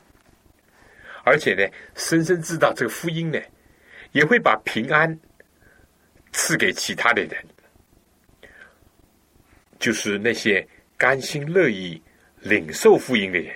[1.22, 3.38] 而且呢，深深知道这个福音呢，
[4.12, 5.20] 也会把平安
[6.32, 7.44] 赐给其他的人，
[9.78, 10.66] 就是那些
[10.96, 12.02] 甘心乐意
[12.40, 13.54] 领受福音的人。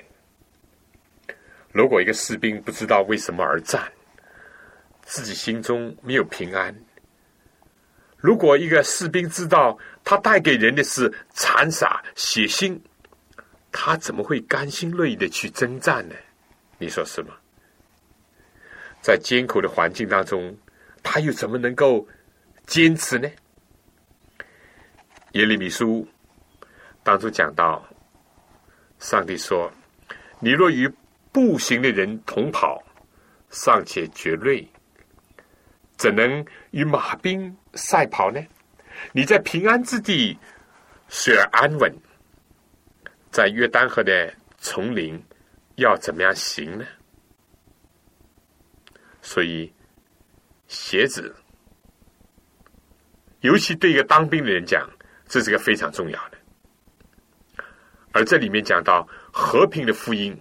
[1.73, 3.91] 如果一个士兵不知道为什么而战，
[5.05, 6.79] 自己心中没有平安。
[8.19, 9.79] 如果一个士兵知道
[10.09, 12.81] 他带给人的是残杀血腥，
[13.71, 16.15] 他怎么会甘心乐意的去征战呢？
[16.79, 17.35] 你说是吗？
[19.03, 20.57] 在艰苦的环境当中，
[21.03, 22.09] 他又怎么能够
[22.67, 23.29] 坚持呢？
[25.33, 26.09] 耶利米书
[27.03, 27.87] 当中讲到，
[28.99, 29.71] 上帝说
[30.41, 30.91] ：“你若与
[31.31, 32.83] 步行的人同跑，
[33.51, 34.67] 尚且绝锐，
[35.99, 38.43] 怎能与马兵赛跑呢？
[39.13, 40.39] 你在平安之地
[41.09, 41.93] 虽而安稳，
[43.31, 45.23] 在约旦河的丛林
[45.77, 46.85] 要怎么样行呢？
[49.23, 49.73] 所以
[50.67, 51.35] 鞋子，
[53.41, 54.89] 尤其对一个当兵的人讲，
[55.27, 56.39] 这是个非常重要的。
[58.13, 60.37] 而这里面讲到和平的福音，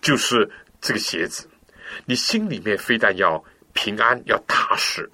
[0.00, 0.48] 就是
[0.80, 1.48] 这个鞋子。
[2.04, 3.42] 你心里面非但要
[3.72, 5.10] 平安，要踏实。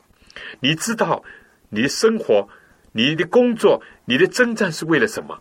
[0.61, 1.23] 你知道
[1.69, 2.49] 你的生活、
[2.97, 5.37] 你的工作、你的征战是为了什么？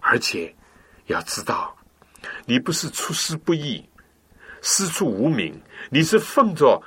[0.00, 0.54] 而且
[1.08, 1.76] 要知道，
[2.46, 3.86] 你不是出师不意、
[4.62, 5.60] 师出无名，
[5.90, 6.82] 你是奉着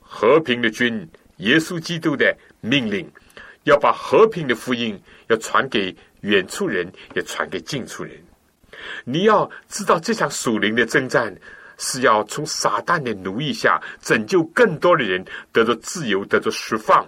[0.00, 3.08] 和平的君耶稣基督的命令，
[3.62, 8.20] 要把和平的福音要传给远处人，也传给近处人。
[9.04, 11.32] 你要知道这场属灵的征战。
[11.78, 17.04] 是要从撒旦的奴役下拯救更多的人得到自由，得到释放，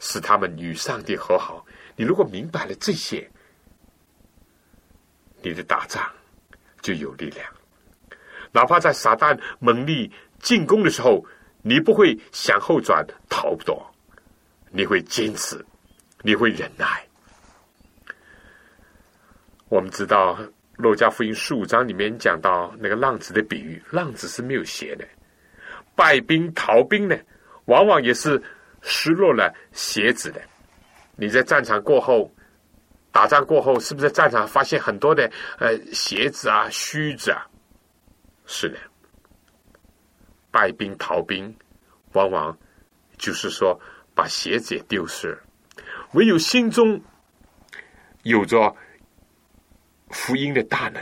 [0.00, 1.64] 使他们与上帝和好。
[1.94, 3.30] 你如果明白了这些，
[5.40, 6.10] 你的打仗
[6.82, 7.46] 就有力量。
[8.50, 11.24] 哪怕在撒旦猛力进攻的时候，
[11.62, 13.88] 你不会向后转逃不躲，
[14.72, 15.64] 你会坚持，
[16.22, 17.06] 你会忍耐。
[19.68, 20.36] 我们知道。
[20.82, 25.06] 《路加福音》十五章里面讲到那个浪子的比喻，浪子是没有鞋的，
[25.94, 27.14] 败兵逃兵呢，
[27.66, 28.42] 往往也是
[28.82, 30.40] 失落了鞋子的。
[31.16, 32.30] 你在战场过后，
[33.12, 37.46] 打仗过后，是不是在战场发现很多的呃鞋子啊、靴子啊？
[38.46, 38.78] 是的，
[40.50, 41.54] 败兵逃兵，
[42.12, 42.58] 往往
[43.18, 43.80] 就是说
[44.14, 45.38] 把鞋子也丢失，
[46.12, 47.00] 唯有心中
[48.22, 48.76] 有着。
[50.12, 51.00] 福音的大能，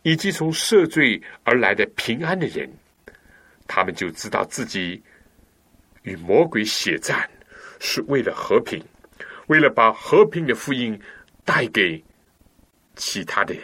[0.00, 2.66] 以及从赦罪而来的平安的人，
[3.66, 5.02] 他们就知道自己
[6.08, 7.28] 与魔鬼血战
[7.78, 8.82] 是为了和平，
[9.48, 10.98] 为了把和平的福音
[11.44, 12.02] 带给
[12.96, 13.62] 其他的人。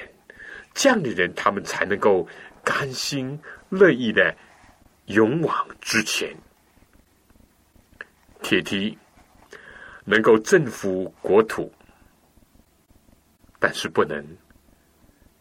[0.74, 2.28] 这样的人，他们才能够
[2.62, 3.40] 甘心
[3.70, 4.36] 乐意的
[5.07, 6.36] 勇往直前。
[8.42, 8.97] 铁蹄
[10.05, 11.72] 能够征服国土。
[13.59, 14.22] 但是不能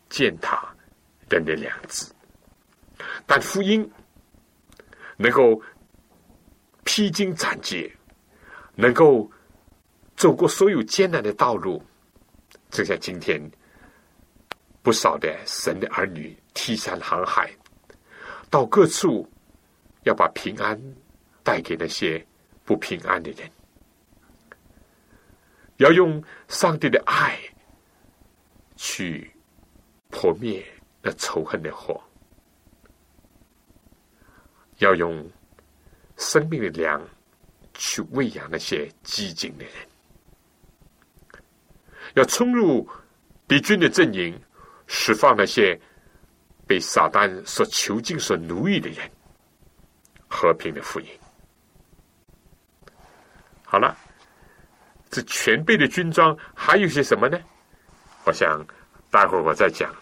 [0.07, 0.73] 践踏
[1.29, 2.05] 人的良知，
[3.25, 3.91] 但福音
[5.17, 5.61] 能够
[6.95, 7.91] 披荆斩棘，
[8.75, 9.27] 能够
[10.15, 11.81] 走过所有艰难的道路。
[12.69, 13.41] 就像今天
[14.83, 17.51] 不少的神的儿女梯山航海，
[18.47, 19.27] 到各处
[20.03, 20.79] 要把平安
[21.41, 22.23] 带给那些
[22.63, 23.49] 不平安的人，
[25.77, 27.39] 要用上帝的爱。
[28.75, 29.31] 去
[30.11, 30.63] 破灭
[31.01, 31.99] 那仇恨的火，
[34.77, 35.27] 要用
[36.17, 37.01] 生命的粮
[37.73, 39.73] 去喂养那些激进的人，
[42.15, 42.87] 要冲入
[43.47, 44.39] 敌军的阵营，
[44.87, 45.79] 释放那些
[46.67, 49.09] 被撒旦所囚禁、所奴役的人，
[50.27, 51.07] 和平的福音。
[53.65, 53.97] 好了，
[55.09, 57.39] 这全备的军装还有些什么呢？
[58.25, 58.63] 我想，
[59.09, 59.93] 待会儿我再讲。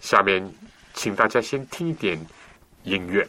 [0.00, 0.52] 下面，
[0.94, 2.18] 请大家先听一点
[2.82, 3.26] 音乐。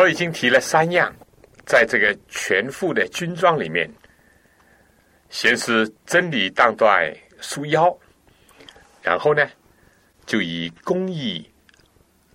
[0.00, 1.14] 罗已经提了三样，
[1.66, 3.86] 在这个全副的军装里面，
[5.28, 7.94] 先是真理当在束腰，
[9.02, 9.46] 然后呢，
[10.24, 11.46] 就以公义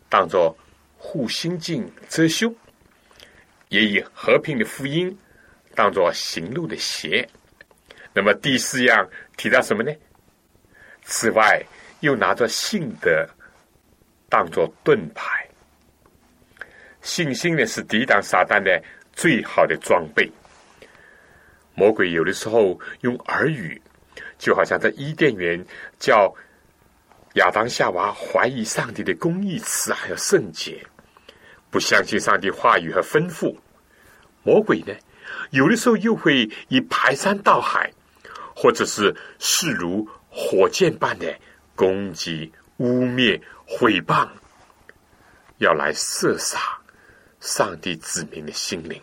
[0.09, 0.55] 当作
[0.95, 2.55] 护心镜遮胸，
[3.69, 5.17] 也以和平的福音
[5.73, 7.27] 当作行路的鞋。
[8.13, 9.91] 那么第四样提到什么呢？
[11.01, 11.59] 此外，
[12.01, 13.27] 又拿着信德
[14.29, 15.44] 当作盾牌。
[17.05, 18.81] 信心呢，是抵挡撒旦的
[19.13, 20.27] 最好的装备。
[21.75, 23.79] 魔鬼有的时候用耳语，
[24.39, 25.63] 就好像在伊甸园
[25.99, 26.33] 叫
[27.35, 30.83] 亚当夏娃怀疑上帝的公义、慈爱和圣洁，
[31.69, 33.55] 不相信上帝话语和吩咐。
[34.41, 34.91] 魔鬼呢，
[35.51, 37.91] 有的时候又会以排山倒海，
[38.55, 41.37] 或者是势如火箭般的
[41.75, 44.27] 攻击、污蔑、毁谤，
[45.59, 46.57] 要来射杀。
[47.45, 48.99] 上帝子民的心灵，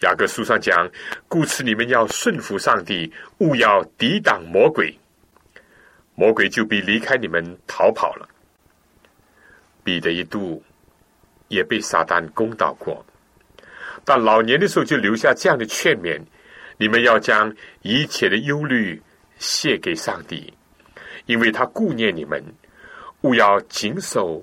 [0.00, 0.90] 雅各书上讲，
[1.28, 4.98] 故此你们要顺服上帝，勿要抵挡魔鬼，
[6.14, 8.26] 魔鬼就必离开你们逃跑了。
[9.84, 10.64] 彼得一度
[11.48, 13.04] 也被撒旦攻倒过，
[14.02, 16.18] 但老年的时候就留下这样的劝勉：
[16.78, 19.00] 你们要将一切的忧虑
[19.38, 20.50] 卸给上帝，
[21.26, 22.42] 因为他顾念你们，
[23.20, 24.42] 勿要谨守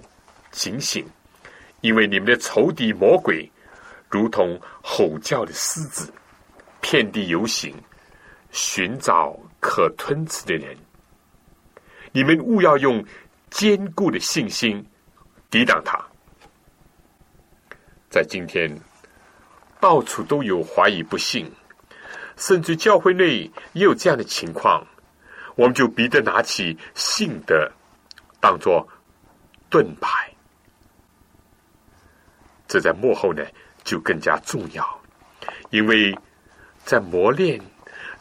[0.51, 1.03] 警醒。
[1.81, 3.51] 因为你们的仇敌魔鬼，
[4.09, 6.11] 如同吼叫的狮子，
[6.81, 7.75] 遍地游行，
[8.51, 10.75] 寻找可吞吃的人。
[12.11, 13.05] 你们务要用
[13.49, 14.85] 坚固的信心
[15.49, 15.99] 抵挡他。
[18.09, 18.79] 在今天，
[19.79, 21.51] 到处都有怀疑不信，
[22.37, 24.85] 甚至教会内也有这样的情况，
[25.55, 27.71] 我们就必得拿起信的，
[28.39, 28.87] 当做
[29.69, 30.34] 盾牌。
[32.75, 33.41] 这在幕后呢，
[33.85, 34.85] 就更加重要，
[35.69, 36.13] 因为
[36.83, 37.57] 在磨练、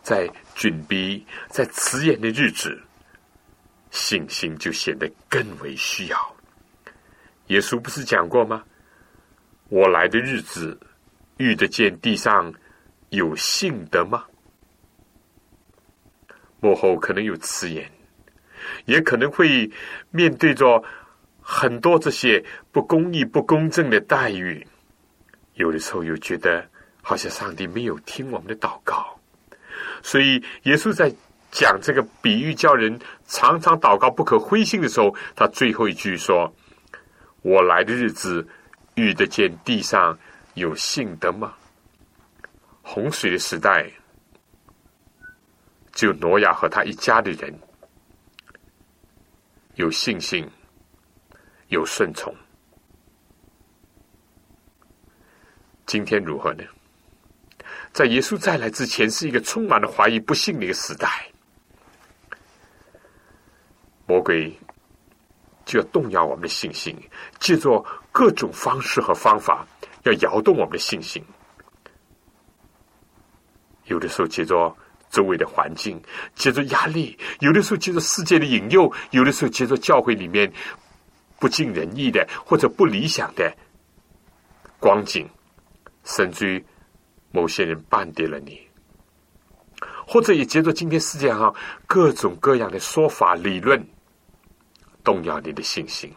[0.01, 2.81] 在紧逼、在辞严的日子，
[3.91, 6.37] 信心就显得更为需要。
[7.49, 8.63] 耶稣不是讲过吗？
[9.71, 10.79] 我来的日子，
[11.39, 12.55] 遇得见地上
[13.09, 14.25] 有信的吗？
[16.61, 17.91] 幕后可能有辞言，
[18.85, 19.69] 也可能会
[20.13, 20.81] 面对着。
[21.47, 22.43] 很多这些
[22.73, 24.67] 不公义、不公正的待遇，
[25.55, 26.67] 有的时候又觉得
[27.03, 29.21] 好像上帝没有听我们的祷告，
[30.03, 31.13] 所以耶稣在
[31.53, 36.51] 讲这个比喻，叫人常常祷告、不可灰心的时候，他最后一句说
[37.43, 38.49] ：“我来的日子，
[38.95, 40.19] 遇得见地上
[40.55, 41.53] 有信的吗？”
[42.81, 43.87] 洪水的时代，
[45.93, 47.55] 只有挪亚和他一家的人
[49.75, 50.49] 有信心。
[51.69, 52.35] 有顺从，
[55.87, 56.65] 今天如何呢？
[57.93, 61.27] 在耶稣再来之前，是一个充满了怀疑、不幸的一个时代。
[64.07, 64.53] 魔鬼
[65.65, 66.97] 就要动摇我们的信心，
[67.39, 69.67] 借着各种方式和方法，
[70.03, 71.25] 要摇动我们的信心。
[73.85, 74.77] 有的时候借着
[75.11, 76.03] 周围的环境，
[76.35, 80.53] 借着压力；有的时候借着世界的引诱；有的时候借着教会里面。
[81.45, 83.55] 不尽人意的或者不理想的
[84.81, 85.29] 光景，
[86.03, 86.65] 甚至于
[87.33, 88.67] 某些人绊跌了你，
[90.07, 91.55] 或者也接着今天世界上
[91.87, 93.87] 各种各样的说法理论，
[95.03, 96.11] 动摇你的信心。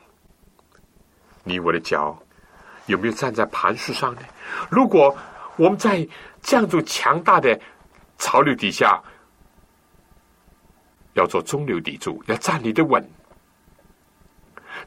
[1.43, 2.17] 你我的脚
[2.85, 4.21] 有没有站在磐石上呢？
[4.71, 5.13] 如果
[5.57, 6.07] 我们在
[6.41, 7.59] 这样种强大的
[8.17, 9.03] 潮流底下，
[11.15, 13.05] 要做中流砥柱，要站立的稳。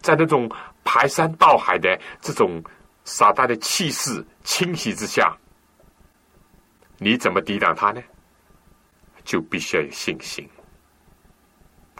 [0.00, 0.50] 在那种
[0.84, 2.62] 排山倒海的这种
[3.04, 5.36] 撒旦的气势侵袭之下，
[6.98, 8.02] 你怎么抵挡他呢？
[9.24, 10.48] 就必须要有信心，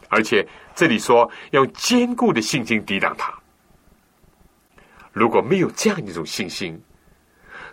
[0.09, 3.33] 而且这里说要坚固的信心抵挡他。
[5.13, 6.83] 如果没有这样一种信心，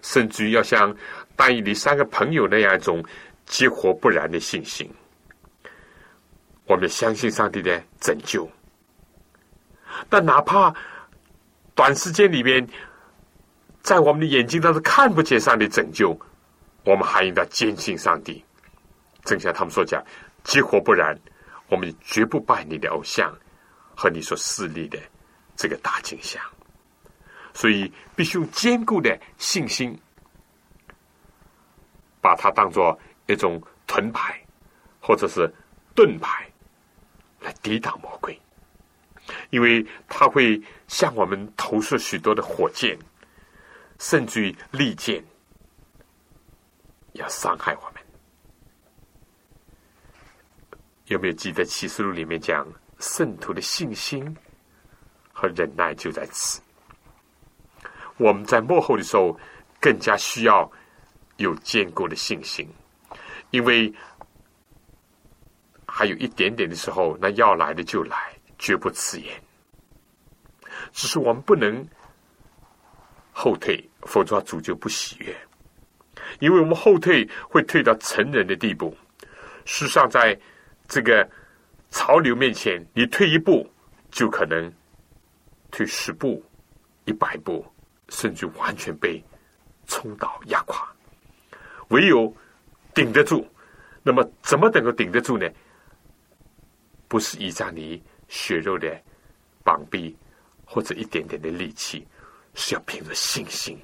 [0.01, 0.95] 甚至于要像
[1.35, 3.03] 大义里三个朋友那样一种
[3.45, 4.93] 激活不燃的信心，
[6.65, 8.47] 我们相信上帝的拯救。
[10.09, 10.73] 但哪怕
[11.75, 12.67] 短时间里面，
[13.81, 16.17] 在我们的眼睛当中看不见上帝拯救，
[16.83, 18.43] 我们还应当坚信上帝。
[19.23, 20.03] 正像他们所讲，
[20.43, 21.17] 激活不然，
[21.67, 23.35] 我们绝不拜你的偶像
[23.95, 24.97] 和你所势力的
[25.55, 26.41] 这个大景象。
[27.53, 29.99] 所以，必须用坚固的信心，
[32.21, 34.39] 把它当做一种盾牌
[35.01, 35.51] 或者是
[35.95, 36.47] 盾牌，
[37.41, 38.39] 来抵挡魔鬼。
[39.49, 42.97] 因为它会向我们投射许多的火箭，
[43.99, 45.23] 甚至于利剑，
[47.13, 48.03] 要伤害我们。
[51.05, 52.67] 有没有记得启示录里面讲
[52.99, 54.35] 圣徒的信心
[55.31, 56.61] 和忍耐就在此？
[58.17, 59.39] 我们在幕后的时候
[59.79, 60.69] 更加需要
[61.37, 62.67] 有坚固的信心，
[63.51, 63.93] 因为
[65.85, 69.41] 还有一点点的时候，那要来的就来，绝不迟延。
[70.91, 71.85] 只是我们不能
[73.31, 75.35] 后退，否则主就不喜悦。
[76.39, 78.95] 因为我们后退会退到成人的地步。
[79.65, 80.37] 事实上，在
[80.87, 81.27] 这个
[81.91, 83.69] 潮流面前，你退一步
[84.11, 84.71] 就可能
[85.71, 86.43] 退十步、
[87.05, 87.65] 一百步，
[88.09, 89.23] 甚至完全被
[89.87, 90.87] 冲倒、压垮。
[91.89, 92.33] 唯有
[92.93, 93.47] 顶得住，
[94.03, 95.47] 那么怎么能够顶得住呢？
[97.07, 98.99] 不是依仗你血肉的
[99.63, 100.15] 膀臂
[100.65, 102.07] 或者一点点的力气，
[102.53, 103.79] 是要凭着信心，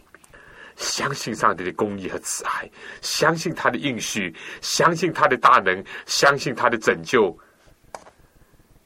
[0.75, 2.69] 相信上帝的公义和慈爱，
[3.01, 7.37] 相信他的应许，相信他的大能，相信他的拯救，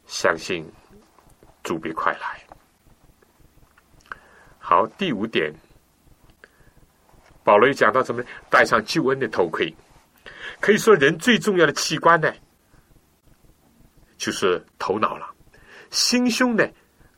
[0.05, 0.65] 相信
[1.63, 2.41] 主必快来。
[4.59, 5.53] 好，第五点，
[7.43, 8.21] 保罗又讲到什么？
[8.49, 9.73] 戴上救恩的头盔，
[10.59, 12.33] 可以说人最重要的器官呢，
[14.17, 15.33] 就是头脑了。
[15.97, 16.63] 心胸呢，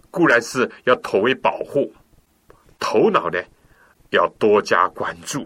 [0.10, 1.94] 固然是要妥为保护，
[2.80, 3.38] 头脑呢，
[4.12, 5.46] 要多加关注。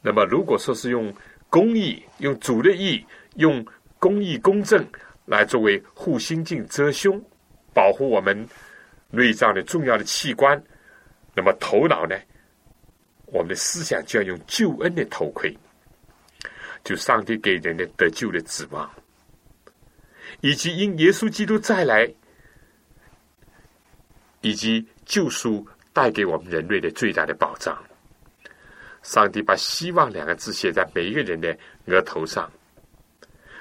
[0.00, 1.14] 那么，如果说是用
[1.50, 3.62] 公义、用主的义、用
[3.98, 4.82] 公义公正
[5.26, 7.22] 来作为护心镜遮胸，
[7.74, 8.48] 保护我们
[9.10, 10.60] 内脏的重要的器官，
[11.34, 12.16] 那么头脑呢，
[13.26, 15.54] 我们的思想就要用救恩的头盔，
[16.82, 18.90] 就上帝给人的得救的指望。
[20.40, 22.12] 以及因耶稣基督再来，
[24.40, 27.76] 以及救赎带给我们人类的最大的保障。
[29.02, 31.56] 上帝把希望两个字写在每一个人的
[31.86, 32.50] 额头上，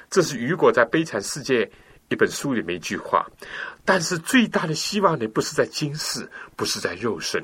[0.10, 1.66] 这是雨果在《悲惨世界》
[2.10, 3.26] 一本书里面一句话。
[3.86, 7.44] 但是最大的希望呢，不是在今世，不是在肉身。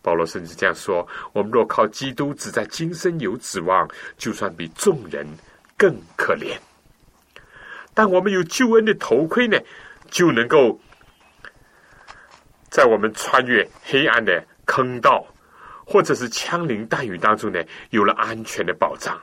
[0.00, 5.26] 保罗甚至这样说：我们若靠基督只在今生有指望，就算比众人
[5.76, 6.56] 更可怜。
[7.98, 9.58] 但我们有救恩的头盔呢，
[10.08, 10.80] 就能够
[12.70, 15.26] 在我们穿越黑暗的坑道，
[15.84, 19.20] 或者是枪林弹雨当中呢，有了安全的保障。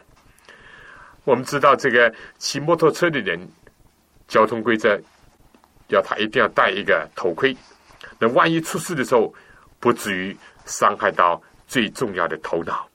[1.24, 3.48] 我们知道，这个骑摩托车的人，
[4.28, 5.00] 交通规则
[5.88, 7.56] 要他一定要戴一个头盔，
[8.20, 9.34] 那万一出事的时候，
[9.80, 12.90] 不至于伤害到最重要的头脑。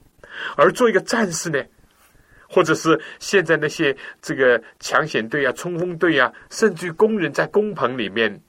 [0.58, 1.58] 而做一个战士呢？
[2.52, 8.40] 或者是现在那些这个抢险队啊、冲锋队啊，甚至于工人在工棚里面，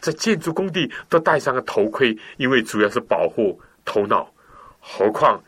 [0.00, 4.32] 在建筑工地都戴上了头盔，因为主要是保护头脑。
[4.78, 5.42] 何况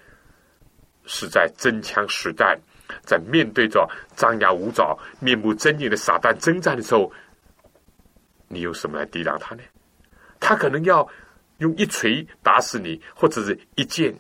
[1.06, 2.58] 是在真枪实弹，
[3.04, 7.12] 在面对着张牙舞爪、面目狰狞的撒旦征战的时候，
[8.48, 9.62] 你有什么来抵挡他呢？
[10.40, 11.06] 他可能要
[11.58, 14.14] 用一锤打死你，或者是一箭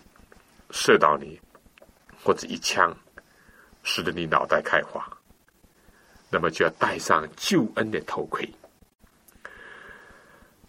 [0.70, 1.40] 射到你，
[2.22, 2.96] 或者一枪。
[3.84, 5.06] 使得你脑袋开花，
[6.30, 8.48] 那么就要戴上救恩的头盔。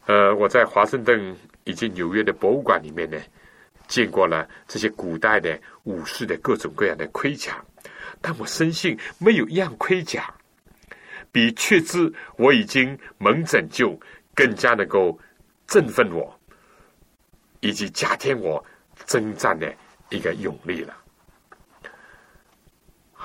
[0.06, 3.20] 呃，我在华盛顿以及纽约的博物馆里面呢，
[3.88, 7.60] 见过了这些古代的武士的各种各样的盔甲，
[8.22, 10.32] 但我深信没有一样盔甲
[11.32, 14.00] 比确知我已经蒙拯救
[14.36, 15.18] 更加能够
[15.66, 16.40] 振奋我，
[17.62, 18.64] 以及加添我
[19.06, 19.74] 征战的
[20.10, 20.96] 一个勇力了。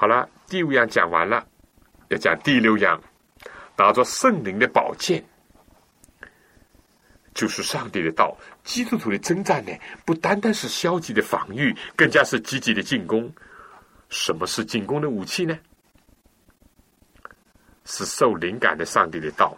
[0.01, 1.47] 好了，第五样讲完了，
[2.09, 2.99] 要讲第六样，
[3.77, 5.23] 拿着圣灵的宝剑，
[7.35, 8.35] 就是上帝的道。
[8.65, 9.73] 基督徒的征战呢，
[10.07, 13.31] 不单单是消极的防御，更加是积极的进攻。
[14.09, 15.59] 什么是进攻的武器呢？
[17.85, 19.55] 是受灵感的上帝的道。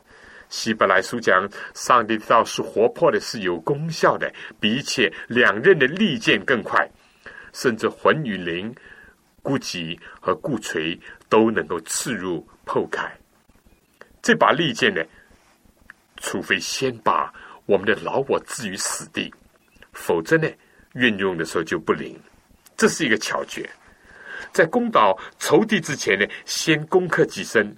[0.49, 4.29] 希伯来书讲，上帝的道是活泼的，是有功效的，
[4.59, 6.91] 比一切两刃的利剑更快，
[7.53, 8.75] 甚至魂与灵。
[9.43, 13.11] 孤戟和固锤都能够刺入破开。
[14.23, 15.03] 这把利剑呢，
[16.19, 17.33] 除非先把
[17.67, 19.33] 我们的老我置于死地，
[19.93, 20.49] 否则呢，
[20.95, 22.17] 运用的时候就不灵。
[22.77, 23.69] 这是一个巧诀，
[24.53, 27.77] 在攻倒仇敌之前呢，先攻克己身。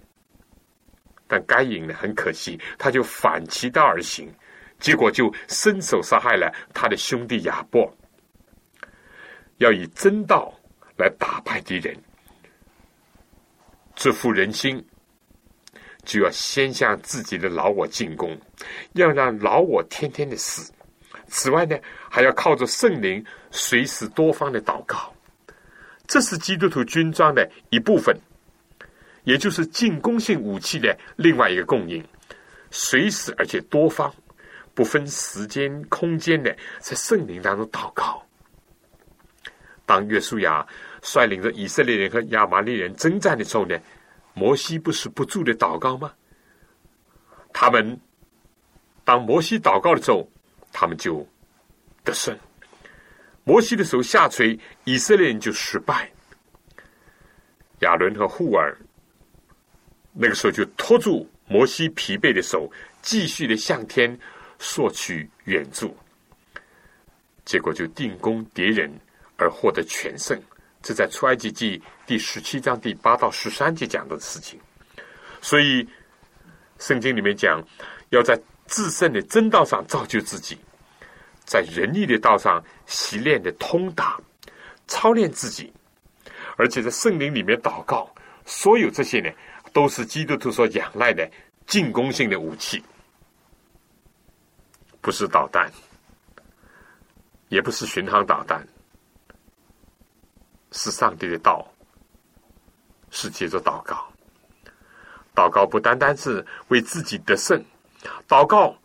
[1.27, 4.31] 但该隐呢，很可惜，他就反其道而行，
[4.79, 7.91] 结果就伸手杀害了他的兄弟亚伯。
[9.57, 10.55] 要以真道。
[10.97, 11.97] 来打败敌人，
[13.95, 14.85] 制服人心，
[16.05, 18.39] 就要先向自己的老我进攻，
[18.93, 20.73] 要让老我天天的死。
[21.27, 21.77] 此外呢，
[22.11, 25.13] 还要靠着圣灵随时多方的祷告。
[26.07, 28.15] 这是基督徒军装的一部分，
[29.25, 32.05] 也就是进攻性武器的另外一个供应。
[32.71, 34.15] 随时而且多方，
[34.75, 38.23] 不分时间空间的，在圣灵当中祷告。
[39.87, 40.67] 当约书亚
[41.05, 43.79] 率领着以色列人和亚玛利人征战的时候呢，
[44.33, 46.11] 摩西不是不住的祷告吗？
[47.53, 48.01] 他们
[49.05, 50.27] 当摩西祷告的时候，
[50.73, 51.25] 他们就
[52.03, 52.37] 得胜。
[53.45, 56.11] 摩西的手下垂，以色列人就失败。
[57.81, 58.75] 亚伦和户尔
[60.15, 62.71] 那个时候就拖住摩西疲惫的手，
[63.03, 64.19] 继续的向天
[64.59, 65.95] 索取援助，
[67.45, 68.91] 结果就定攻敌人
[69.37, 70.41] 而获得全胜。
[70.85, 74.61] 这在出埃及记第十七章第八到十三节讲的事情。
[75.41, 75.89] 所以
[76.79, 77.59] 圣经里面讲，
[78.11, 80.59] 要在自胜的真道上造就自己。
[81.47, 84.21] 在仁义的道上习练的通达，
[84.87, 85.73] 操练自己，
[86.57, 88.15] 而且在圣灵里面祷告，
[88.45, 89.31] 所有这些呢，
[89.73, 91.31] 都是基督徒所仰赖的
[91.67, 92.83] 进攻性的武器，
[95.01, 95.71] 不是导弹，
[97.49, 98.67] 也不是巡航导弹，
[100.75, 101.67] 是上帝的道，
[103.11, 104.07] 是接着祷告。
[105.35, 107.65] 祷告不单单是为自己得胜，
[108.29, 108.77] 祷告，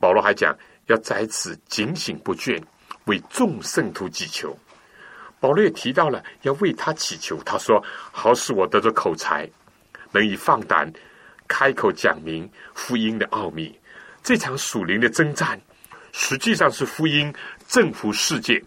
[0.00, 0.56] 保罗还讲。
[0.86, 2.62] 要在此警醒不倦，
[3.06, 4.54] 为众圣徒祈求。
[5.40, 7.42] 保罗也提到了要为他祈求。
[7.42, 9.48] 他说：“好使我得着口才，
[10.12, 10.92] 能以放胆
[11.48, 13.74] 开口讲明福音的奥秘。
[14.22, 15.58] 这场属灵的征战，
[16.12, 17.34] 实际上是福音
[17.66, 18.62] 征服世界，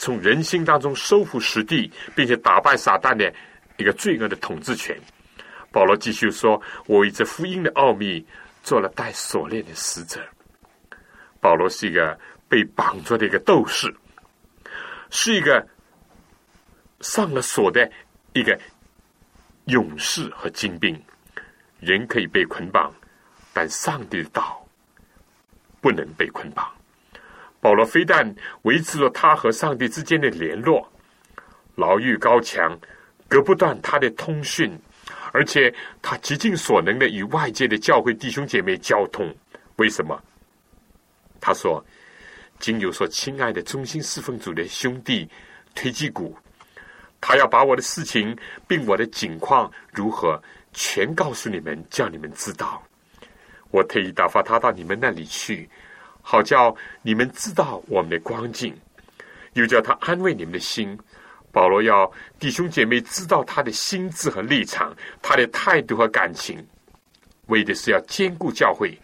[0.00, 3.30] 从人心当中收复实地，并且打败撒旦的
[3.76, 4.98] 一个罪恶的统治权。”
[5.70, 8.26] 保罗继续说：“我为这福音的奥秘
[8.62, 10.18] 做了带锁链的使者。”
[11.38, 13.94] 保罗是一个被绑着的一个斗士，
[15.10, 15.68] 是一个
[17.02, 17.88] 上了锁的
[18.32, 18.58] 一个
[19.66, 20.98] 勇士和精兵。
[21.78, 22.90] 人可以被捆绑，
[23.52, 24.66] 但上帝的道
[25.82, 26.66] 不能被捆绑。
[27.60, 30.90] 保罗非但维持了他和上帝之间的联络，
[31.74, 32.78] 牢狱高墙
[33.28, 34.76] 隔不断他的通讯，
[35.32, 39.34] 而且他极尽所能的与外界的教会弟兄姐妹交通。
[39.76, 40.20] 为什么？
[41.40, 41.84] 他说
[42.58, 45.28] ：“经由说，亲爱的中心侍奉组的兄弟
[45.74, 46.36] 推基谷，
[47.20, 48.36] 他要把我的事情
[48.66, 50.42] 并我的境况如何
[50.72, 52.82] 全告诉你们，叫你们知道。
[53.70, 55.68] 我特意打发他到你们那里去，
[56.30, 56.72] 好叫
[57.02, 58.72] 你们知道我们的光景，
[59.54, 60.96] 又叫他安慰你们的心。
[61.50, 62.08] 保罗要
[62.38, 66.64] 弟兄姐妹知道他的心智和立场，他的态度和感情，
[67.46, 68.96] 为的是要兼顾教会。”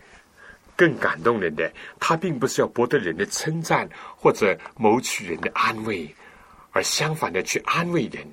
[0.77, 1.69] 更感动人的，
[1.99, 6.09] 他并不是要博得人的称赞或者谋取人的安慰，
[6.71, 8.25] 而相反的去安慰人。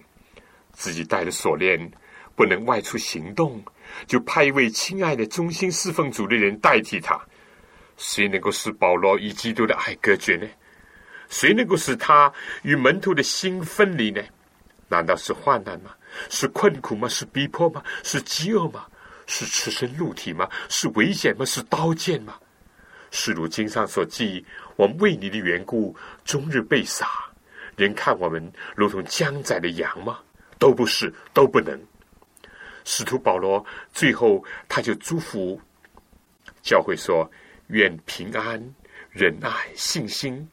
[0.72, 1.91] 自己带着锁链，
[2.36, 3.60] 不能外出行动，
[4.06, 7.20] 就派一位亲爱的忠心侍奉主的人代替他。
[7.98, 10.48] 谁能够使保罗与基督的爱隔绝呢？
[11.30, 12.32] 谁能够使他
[12.64, 14.22] 与门徒的心分离呢？
[14.88, 15.91] 难道是患难吗？
[16.30, 17.08] 是困苦吗？
[17.08, 17.84] 是逼迫吗？
[18.04, 18.86] 是饥饿吗？
[19.26, 20.50] 是赤身露体吗？
[20.70, 21.46] 是危险吗？
[21.46, 22.36] 是刀剑吗？
[23.10, 27.08] 是如经上所记，我们为你的缘故，终日被杀，
[27.76, 30.20] 人看我们如同将宰的羊吗？
[30.60, 31.80] 都不是，都不能。
[32.86, 35.60] 使徒保罗最后他就祝福
[36.62, 37.30] 教会说：
[37.68, 38.74] 愿平安、
[39.11, 40.47] 仁爱、信心，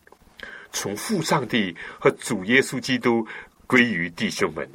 [0.72, 3.26] 从父上帝和主耶稣基督
[3.66, 4.68] 归于弟兄们。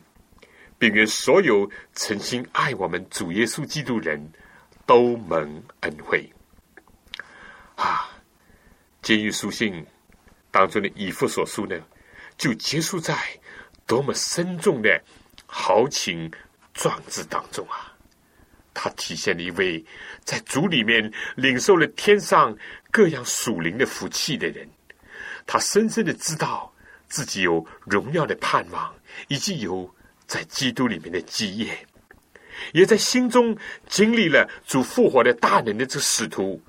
[0.77, 4.31] 并愿所有诚心爱我们主耶稣基督人
[4.85, 6.29] 都蒙恩惠。
[7.75, 8.09] 啊，
[9.01, 9.85] 监狱书信
[10.51, 11.77] 当中的以弗所书呢，
[12.37, 13.17] 就结束在
[13.87, 15.01] 多么深重的
[15.45, 16.29] 豪情
[16.73, 17.84] 壮志当中啊！
[18.75, 19.83] 他体现了一位
[20.23, 22.55] 在主里面领受了天上
[22.91, 24.69] 各样属灵的福气的人，
[25.47, 26.71] 他深深的知道
[27.07, 28.93] 自己有荣耀的盼望，
[29.29, 29.89] 以及有。
[30.27, 31.87] 在基督里面的基业，
[32.73, 33.55] 也在心中
[33.87, 36.59] 经历了主复活的大能的这使徒，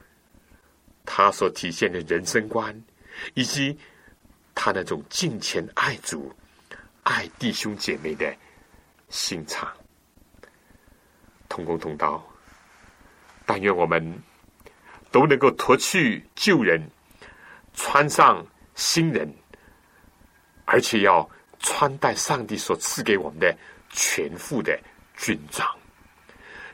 [1.07, 2.79] 他所体现的人生观，
[3.33, 3.75] 以及
[4.55, 6.31] 他那种敬虔爱主、
[7.05, 8.31] 爱弟兄姐妹的
[9.09, 9.75] 心肠，
[11.57, 12.23] 同工同道。
[13.47, 14.23] 但愿我们
[15.11, 16.91] 都能够脱去旧人，
[17.75, 18.45] 穿上
[18.75, 19.33] 新人，
[20.67, 21.29] 而且要。
[21.59, 23.57] 穿戴上帝所赐给我们的
[23.89, 24.79] 全副的
[25.17, 25.67] 军装，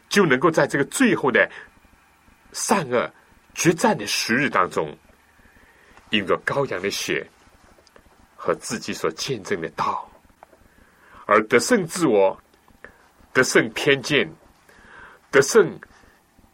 [0.08, 1.48] 就能够在这个最后的
[2.52, 3.08] 善恶
[3.54, 4.94] 决战的时日当中，
[6.10, 7.24] 用着羔羊的血
[8.36, 10.10] 和自己所见证的道，
[11.26, 12.36] 而得胜自我，
[13.32, 14.28] 得胜偏见，
[15.32, 15.80] 得胜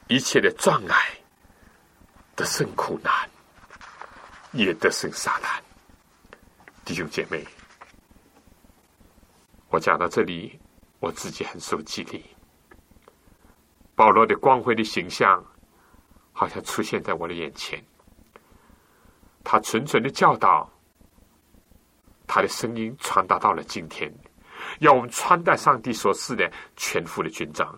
[0.07, 0.97] 一切的障碍，
[2.37, 3.13] 得胜苦难，
[4.53, 5.61] 也得胜撒旦。
[6.85, 7.45] 弟兄姐妹，
[9.69, 10.57] 我讲到这里，
[11.01, 12.25] 我自己很受激励。
[13.97, 15.45] 保罗的光辉的形象，
[16.33, 17.85] 好像出现在我的眼前。
[19.43, 20.71] 他纯纯的教导，
[22.29, 24.09] 他的声音传达到了今天，
[24.79, 27.77] 要我们穿戴上帝所赐的全副的军装。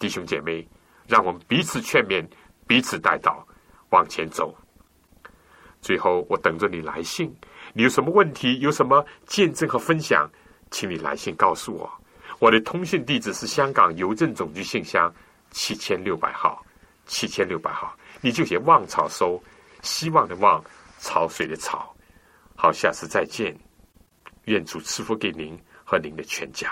[0.00, 0.66] 弟兄姐妹，
[1.06, 2.26] 让我们彼此劝勉，
[2.66, 3.46] 彼此带导，
[3.90, 4.52] 往前走。
[5.80, 7.32] 最后，我等着你来信。
[7.74, 8.58] 你有什么问题？
[8.60, 10.28] 有什么见证和分享？
[10.70, 11.88] 请你来信告诉我。
[12.38, 15.12] 我的通讯地址是香港邮政总局信箱
[15.50, 16.64] 七千六百号，
[17.04, 17.94] 七千六百号。
[18.22, 19.42] 你就写“望草收”，
[19.82, 20.64] 希望的望，
[20.98, 21.94] 潮水的潮。
[22.56, 23.54] 好，下次再见。
[24.46, 26.68] 愿主赐福给您和您的全家。